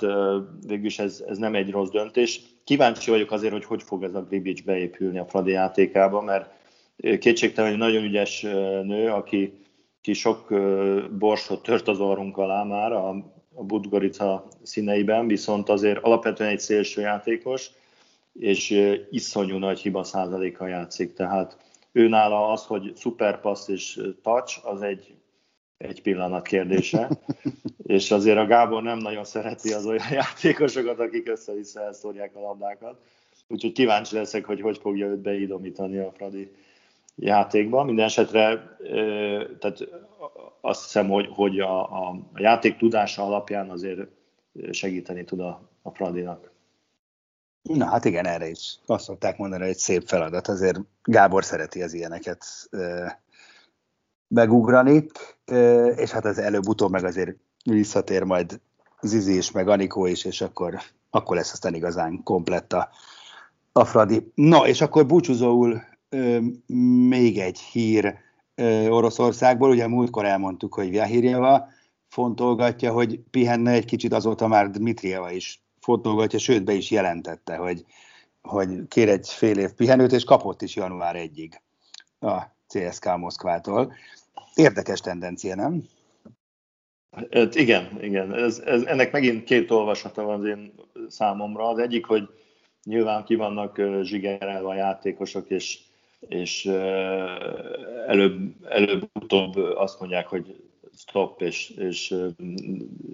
végül 0.68 0.86
is 0.86 1.00
ez, 1.00 1.24
ez 1.28 1.38
nem 1.38 1.56
egy 1.56 1.72
rossz 1.72 1.90
döntés. 1.90 2.42
Kíváncsi 2.64 3.10
vagyok 3.10 3.32
azért, 3.32 3.54
hogy 3.54 3.66
hogy 3.66 3.84
fog 3.84 4.04
ez 4.04 4.16
a 4.16 4.24
Gribic 4.24 4.62
beépülni 4.62 5.20
a 5.20 5.26
Fradi 5.26 5.52
játékába, 5.52 6.22
mert 6.22 6.54
kétségtelen, 7.20 7.70
hogy 7.70 7.80
nagyon 7.80 8.04
ügyes 8.04 8.42
nő, 8.84 9.10
aki 9.10 9.62
ki 10.02 10.14
sok 10.14 10.54
borsot 11.18 11.64
tört 11.64 11.88
az 11.88 12.00
orrunk 12.00 12.38
alá 12.38 12.64
már 12.64 12.92
a, 12.92 13.10
a 13.54 13.64
Budgorica 13.64 14.48
színeiben, 14.64 15.28
viszont 15.28 15.70
azért 15.70 16.04
alapvetően 16.04 16.50
egy 16.50 16.60
szélső 16.60 17.02
játékos, 17.02 17.72
és 18.34 18.96
iszonyú 19.10 19.58
nagy 19.58 19.80
hiba 19.80 20.04
százaléka 20.04 20.68
játszik, 20.68 21.14
tehát 21.14 21.58
ő 21.92 22.08
nála 22.08 22.52
az, 22.52 22.66
hogy 22.66 22.92
szuperpassz 22.96 23.68
és 23.68 24.02
touch, 24.22 24.68
az 24.68 24.82
egy, 24.82 25.16
egy 25.78 26.02
pillanat 26.02 26.48
kérdése, 26.48 27.10
és 27.84 28.12
azért 28.12 28.38
a 28.38 28.46
Gábor 28.46 28.84
nem 28.84 28.98
nagyon 28.98 29.24
szereti 29.24 29.74
az 29.74 29.86
olyan 29.86 30.12
játékosokat, 30.22 31.00
akik 31.00 31.30
össze-vissza 31.30 31.82
elszórják 31.82 32.36
a 32.36 32.42
labdákat, 32.42 33.00
úgyhogy 33.48 33.72
kíváncsi 33.72 34.16
leszek, 34.16 34.46
hogy 34.46 34.62
hogy 34.62 34.78
fogja 34.78 35.08
őt 35.08 35.20
beidomítani 35.20 35.98
a 35.98 36.12
Fradi 36.12 36.52
játékban. 37.16 37.86
Minden 37.86 38.06
esetre 38.06 38.78
tehát 39.60 39.88
azt 40.62 40.84
hiszem, 40.84 41.10
hogy, 41.10 41.28
hogy 41.32 41.60
a, 41.60 41.82
a 41.82 42.22
játék 42.36 42.78
tudása 42.78 43.24
alapján 43.24 43.70
azért 43.70 44.08
segíteni 44.72 45.24
tud 45.24 45.40
a, 45.40 45.70
a 45.82 45.90
Fradinak. 45.90 46.51
Na 47.62 47.86
hát 47.86 48.06
igen, 48.06 48.26
erre 48.26 48.50
is 48.50 48.80
azt 48.86 49.04
szokták 49.04 49.38
mondani, 49.38 49.62
hogy 49.62 49.72
egy 49.72 49.78
szép 49.78 50.08
feladat. 50.08 50.48
Azért 50.48 50.80
Gábor 51.04 51.44
szereti 51.44 51.82
az 51.82 51.94
ilyeneket 51.94 52.46
megugrani, 54.28 55.06
és 55.96 56.12
hát 56.12 56.26
az 56.26 56.38
előbb-utóbb 56.38 56.92
meg 56.92 57.04
azért 57.04 57.36
visszatér 57.64 58.24
majd 58.24 58.60
Zizi 59.02 59.38
is, 59.38 59.52
meg 59.52 59.68
Anikó 59.68 60.06
is, 60.06 60.26
és 60.26 60.42
akkor, 60.42 60.80
akkor 61.10 61.36
lesz 61.36 61.52
aztán 61.52 61.74
igazán 61.74 62.24
komplett 62.24 62.74
a, 62.74 62.90
a 63.72 63.86
Fradi. 63.86 64.32
Na, 64.36 64.68
és 64.68 64.82
akkor 64.82 65.06
búcsúzóul 65.06 65.82
még 67.10 67.40
egy 67.40 67.60
hír 67.60 68.18
Oroszországból, 68.90 69.70
ugye 69.70 69.88
múltkor 69.88 70.26
elmondtuk, 70.26 70.74
hogy 70.74 70.90
Vyahirjeva 70.90 71.68
fontolgatja, 72.08 72.92
hogy 72.92 73.20
pihenne 73.32 73.72
egy 73.72 73.86
kicsit, 73.86 74.14
azóta 74.14 74.48
már 74.48 74.70
Dmitrieva 74.70 75.32
is 75.32 75.64
fontolgatja, 75.82 76.40
sőt 76.40 76.64
be 76.64 76.74
is 76.74 76.92
jelentette, 76.92 77.56
hogy, 77.56 77.86
hogy 78.42 78.70
kér 78.88 79.10
egy 79.10 79.30
fél 79.30 79.58
év 79.58 79.72
pihenőt, 79.72 80.12
és 80.12 80.24
kapott 80.24 80.62
is 80.62 80.76
január 80.76 81.16
1-ig 81.18 81.52
a 82.20 82.42
CSK 82.68 83.18
Moszkvától. 83.18 83.94
Érdekes 84.56 85.00
tendencia, 85.00 85.56
nem? 85.56 85.84
Hát 87.34 87.56
igen, 87.56 87.98
igen. 88.02 88.34
Ez, 88.34 88.60
ez, 88.60 88.84
ennek 88.84 89.12
megint 89.12 89.44
két 89.44 89.72
olvasata 89.72 90.24
van 90.24 90.40
az 90.40 90.46
én 90.46 90.74
számomra. 91.08 91.68
Az 91.68 91.78
egyik, 91.78 92.06
hogy 92.06 92.30
nyilván 92.84 93.24
ki 93.24 93.36
vannak 93.36 93.82
zsigerelve 94.04 94.68
a 94.68 94.76
játékosok, 94.76 95.50
és 95.50 95.80
és 96.28 96.66
előbb, 98.08 98.66
előbb-utóbb 98.70 99.56
azt 99.56 100.00
mondják, 100.00 100.28
hogy 100.28 100.56
stop, 100.98 101.42
és, 101.42 101.70
és 101.70 102.16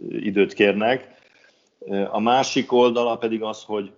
időt 0.09 0.53
kérnek. 0.53 1.15
A 2.11 2.19
másik 2.19 2.71
oldala 2.71 3.17
pedig 3.17 3.43
az, 3.43 3.63
hogy, 3.63 3.91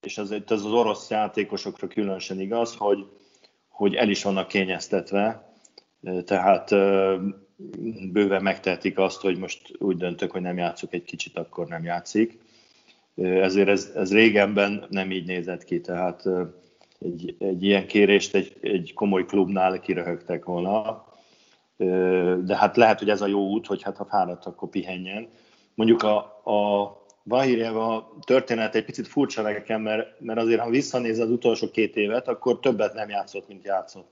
és 0.00 0.18
ez, 0.18 0.30
ez 0.30 0.42
az 0.46 0.64
orosz 0.72 1.10
játékosokra 1.10 1.86
különösen 1.86 2.40
igaz, 2.40 2.74
hogy, 2.76 3.06
hogy 3.68 3.94
el 3.94 4.08
is 4.08 4.22
vannak 4.22 4.48
kényeztetve, 4.48 5.52
tehát 6.24 6.70
bőven 8.12 8.42
megtehetik 8.42 8.98
azt, 8.98 9.20
hogy 9.20 9.38
most 9.38 9.74
úgy 9.78 9.96
döntök, 9.96 10.30
hogy 10.30 10.40
nem 10.40 10.56
játszok 10.56 10.92
egy 10.92 11.04
kicsit, 11.04 11.38
akkor 11.38 11.66
nem 11.66 11.84
játszik. 11.84 12.38
Ezért 13.16 13.68
ez, 13.68 13.92
ez 13.94 14.12
régenben 14.12 14.86
nem 14.90 15.10
így 15.10 15.26
nézett 15.26 15.64
ki, 15.64 15.80
tehát 15.80 16.28
egy, 16.98 17.36
egy 17.38 17.64
ilyen 17.64 17.86
kérést 17.86 18.34
egy, 18.34 18.56
egy 18.60 18.92
komoly 18.94 19.24
klubnál 19.24 19.80
kiröhögtek 19.80 20.44
volna. 20.44 21.04
de 22.44 22.56
hát 22.56 22.76
lehet, 22.76 22.98
hogy 22.98 23.10
ez 23.10 23.20
a 23.20 23.26
jó 23.26 23.48
út, 23.48 23.66
hogy 23.66 23.82
hát 23.82 23.96
ha 23.96 24.04
fáradt, 24.04 24.46
akkor 24.46 24.68
pihenjen. 24.68 25.28
Mondjuk 25.74 26.02
a, 26.02 26.16
a 26.44 27.01
Vahirjeva 27.22 28.18
történet 28.26 28.74
egy 28.74 28.84
picit 28.84 29.08
furcsa 29.08 29.42
nekem, 29.42 29.82
mert, 29.82 30.20
mert 30.20 30.38
azért, 30.38 30.60
ha 30.60 30.70
visszanéz 30.70 31.18
az 31.18 31.30
utolsó 31.30 31.70
két 31.70 31.96
évet, 31.96 32.28
akkor 32.28 32.60
többet 32.60 32.94
nem 32.94 33.08
játszott, 33.08 33.48
mint 33.48 33.64
játszott. 33.64 34.10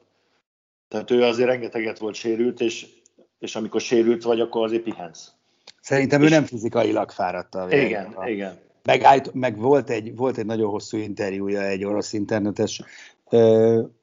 Tehát 0.89 1.11
ő 1.11 1.23
azért 1.23 1.49
rengeteget 1.49 1.99
volt 1.99 2.15
sérült, 2.15 2.61
és, 2.61 2.87
és 3.39 3.57
amikor 3.57 3.81
sérült 3.81 4.23
vagy, 4.23 4.41
akkor 4.41 4.65
azért 4.65 4.83
pihensz. 4.83 5.33
Szerintem 5.81 6.23
és... 6.23 6.29
ő 6.29 6.31
nem 6.31 6.45
fizikailag 6.45 7.11
fáradt 7.11 7.55
a 7.55 7.67
Igen, 7.71 8.05
a... 8.05 8.29
igen. 8.29 8.59
Meg, 8.83 9.03
állt, 9.03 9.35
meg 9.35 9.59
volt, 9.59 9.91
egy, 9.91 10.17
volt 10.17 10.39
egy 10.39 10.47
nagyon 10.47 10.71
hosszú 10.71 10.97
interjúja 10.97 11.63
egy 11.63 11.85
orosz 11.85 12.13
internetes 12.13 12.83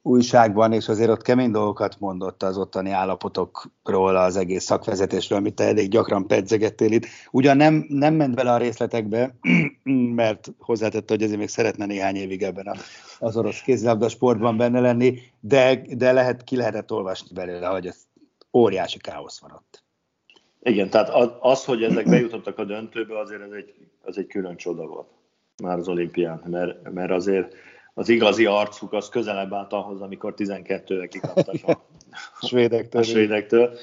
újságban, 0.02 0.72
és 0.72 0.88
azért 0.88 1.10
ott 1.10 1.22
kemény 1.22 1.50
dolgokat 1.50 1.96
mondott 1.98 2.42
az 2.42 2.58
ottani 2.58 2.90
állapotokról, 2.90 4.16
az 4.16 4.36
egész 4.36 4.64
szakvezetésről, 4.64 5.38
amit 5.38 5.54
te 5.54 5.64
elég 5.64 5.88
gyakran 5.88 6.26
pedzegettél 6.26 6.92
itt. 6.92 7.06
Ugyan 7.30 7.56
nem, 7.56 7.86
nem 7.88 8.14
ment 8.14 8.34
bele 8.34 8.52
a 8.52 8.56
részletekbe, 8.56 9.34
mert 10.14 10.52
hozzátette, 10.58 11.14
hogy 11.14 11.22
azért 11.22 11.38
még 11.38 11.48
szeretne 11.48 11.86
néhány 11.86 12.16
évig 12.16 12.42
ebben 12.42 12.76
az 13.18 13.36
orosz 13.36 13.60
kézilabda 13.60 14.08
sportban 14.08 14.56
benne 14.56 14.80
lenni, 14.80 15.18
de, 15.40 15.82
de 15.96 16.12
lehet, 16.12 16.44
ki 16.44 16.56
lehetett 16.56 16.92
olvasni 16.92 17.34
belőle, 17.34 17.66
hogy 17.66 17.86
ez 17.86 17.96
óriási 18.52 18.98
káosz 18.98 19.40
van 19.40 19.50
ott. 19.50 19.84
Igen, 20.62 20.90
tehát 20.90 21.36
az, 21.40 21.64
hogy 21.64 21.82
ezek 21.82 22.08
bejutottak 22.08 22.58
a 22.58 22.64
döntőbe, 22.64 23.18
azért 23.18 23.42
ez 23.42 23.50
egy, 23.50 23.74
az 24.02 24.18
egy 24.18 24.26
külön 24.26 24.56
csoda 24.56 24.86
volt 24.86 25.08
már 25.62 25.78
az 25.78 25.88
olimpián, 25.88 26.42
mert, 26.46 26.92
mert 26.92 27.10
azért 27.10 27.54
az 27.98 28.08
igazi 28.08 28.46
arcuk 28.46 28.92
az 28.92 29.08
közelebb 29.08 29.52
állt 29.52 29.72
ahhoz, 29.72 30.00
amikor 30.00 30.34
12-re 30.36 31.06
kikaptak 31.06 31.54
a, 31.66 31.70
a 32.40 32.46
svédektől. 32.46 33.00
A 33.00 33.04
svédektől. 33.04 33.76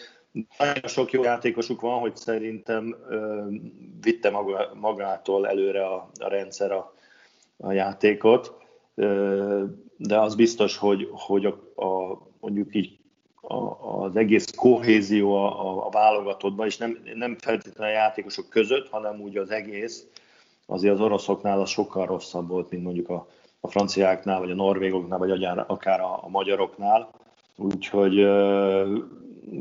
Nagyon 0.58 0.88
sok 0.88 1.12
jó 1.12 1.24
játékosuk 1.24 1.82
van, 1.82 2.00
hogy 2.00 2.16
szerintem 2.16 2.96
ö, 3.10 3.46
vitte 4.02 4.30
maga, 4.30 4.72
magától 4.74 5.48
előre 5.48 5.86
a, 5.86 6.10
a 6.20 6.28
rendszer 6.28 6.72
a, 6.72 6.94
a 7.58 7.72
játékot, 7.72 8.54
ö, 8.96 9.64
de 9.98 10.20
az 10.20 10.36
biztos, 10.36 10.78
hogy, 10.78 11.10
hogy 11.12 11.46
a, 11.46 11.84
a, 11.86 12.22
mondjuk 12.40 12.76
így 12.76 12.98
a, 13.42 13.56
az 14.04 14.16
egész 14.16 14.46
kohézió 14.56 15.36
a, 15.36 15.86
a 15.86 15.90
válogatottban, 15.90 16.66
és 16.66 16.78
nem, 16.78 17.00
nem 17.14 17.38
feltétlenül 17.38 17.94
a 17.94 17.98
játékosok 17.98 18.50
között, 18.50 18.90
hanem 18.90 19.22
úgy 19.22 19.38
az 19.38 19.50
egész, 19.50 20.06
azért 20.66 20.94
az 20.94 21.02
oroszoknál 21.02 21.62
az 21.62 21.70
sokkal 21.70 22.06
rosszabb 22.06 22.48
volt, 22.48 22.70
mint 22.70 22.84
mondjuk 22.84 23.10
a, 23.10 23.28
a 23.66 23.70
franciáknál, 23.70 24.40
vagy 24.40 24.52
a 24.52 24.56
norvégoknál, 24.56 25.18
vagy 25.18 25.44
akár 25.68 26.00
a, 26.00 26.24
a 26.24 26.30
magyaroknál. 26.30 27.10
Úgyhogy 27.56 28.16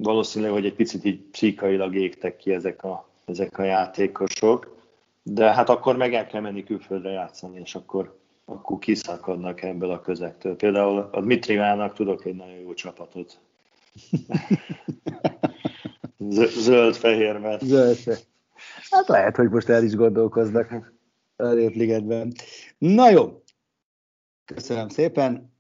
valószínűleg, 0.02 0.52
hogy 0.52 0.66
egy 0.66 0.74
picit 0.74 1.04
így 1.04 1.20
pszikailag 1.20 1.94
égtek 1.94 2.36
ki 2.36 2.52
ezek 2.52 2.84
a, 2.84 3.08
ezek 3.24 3.58
a 3.58 3.62
játékosok, 3.62 4.76
de 5.22 5.52
hát 5.52 5.68
akkor 5.68 5.96
meg 5.96 6.14
el 6.14 6.26
kell 6.26 6.40
menni 6.40 6.64
külföldre 6.64 7.10
játszani, 7.10 7.60
és 7.60 7.74
akkor, 7.74 8.18
akkor 8.44 8.78
kiszakadnak 8.78 9.62
ebből 9.62 9.90
a 9.90 10.00
közektől. 10.00 10.56
Például 10.56 11.08
a 11.12 11.20
Dmitrivának 11.20 11.94
tudok 11.94 12.24
egy 12.24 12.36
nagyon 12.36 12.58
jó 12.58 12.74
csapatot. 12.74 13.38
Zöld-fehérben. 16.58 17.58
Zöld 17.62 17.98
Hát 18.90 19.08
lehet, 19.08 19.36
hogy 19.36 19.48
most 19.48 19.68
el 19.68 19.84
is 19.84 19.94
gondolkoznak 19.94 20.92
a 21.36 21.46
Ligetben. 21.46 22.32
Na 22.78 23.10
jó, 23.10 23.42
Köszönöm 24.44 24.88
szépen 24.88 25.52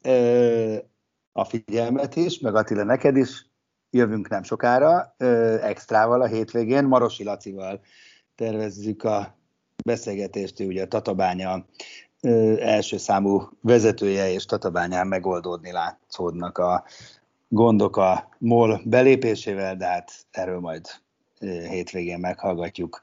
a 1.32 1.44
figyelmet 1.44 2.16
is, 2.16 2.38
meg 2.38 2.54
Attila 2.54 2.84
neked 2.84 3.16
is. 3.16 3.46
Jövünk 3.90 4.28
nem 4.28 4.42
sokára, 4.42 5.14
extrával 5.62 6.20
a 6.20 6.26
hétvégén, 6.26 6.84
Marosi 6.84 7.24
Lacival 7.24 7.80
tervezzük 8.34 9.02
a 9.02 9.38
beszélgetést, 9.84 10.60
ő 10.60 10.66
ugye 10.66 10.82
a 10.82 10.86
Tatabánya 10.86 11.66
első 12.58 12.96
számú 12.96 13.42
vezetője, 13.60 14.32
és 14.32 14.44
Tatabányán 14.44 15.06
megoldódni 15.06 15.72
látszódnak 15.72 16.58
a 16.58 16.84
gondok 17.48 17.96
a 17.96 18.28
MOL 18.38 18.80
belépésével, 18.84 19.76
de 19.76 19.86
hát 19.86 20.12
erről 20.30 20.60
majd 20.60 20.86
hétvégén 21.68 22.18
meghallgatjuk 22.18 23.00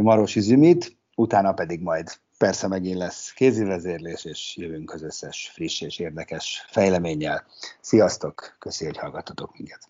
Marosi 0.00 0.40
Zümit, 0.40 0.96
utána 1.16 1.52
pedig 1.52 1.80
majd 1.80 2.08
Persze 2.44 2.66
megint 2.68 2.98
lesz 2.98 3.32
kézivezérlés, 3.32 4.24
és 4.24 4.56
jövünk 4.56 4.92
az 4.92 5.02
összes 5.02 5.50
friss 5.54 5.80
és 5.80 5.98
érdekes 5.98 6.64
fejleménnyel. 6.70 7.46
Sziasztok, 7.80 8.56
köszi, 8.58 8.84
hogy 8.84 8.98
hallgattatok 8.98 9.56
minket. 9.58 9.88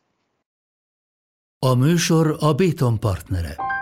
A 1.59 1.75
műsor 1.75 2.37
a 2.39 2.55
Béton 2.55 3.01
partnere. 3.01 3.74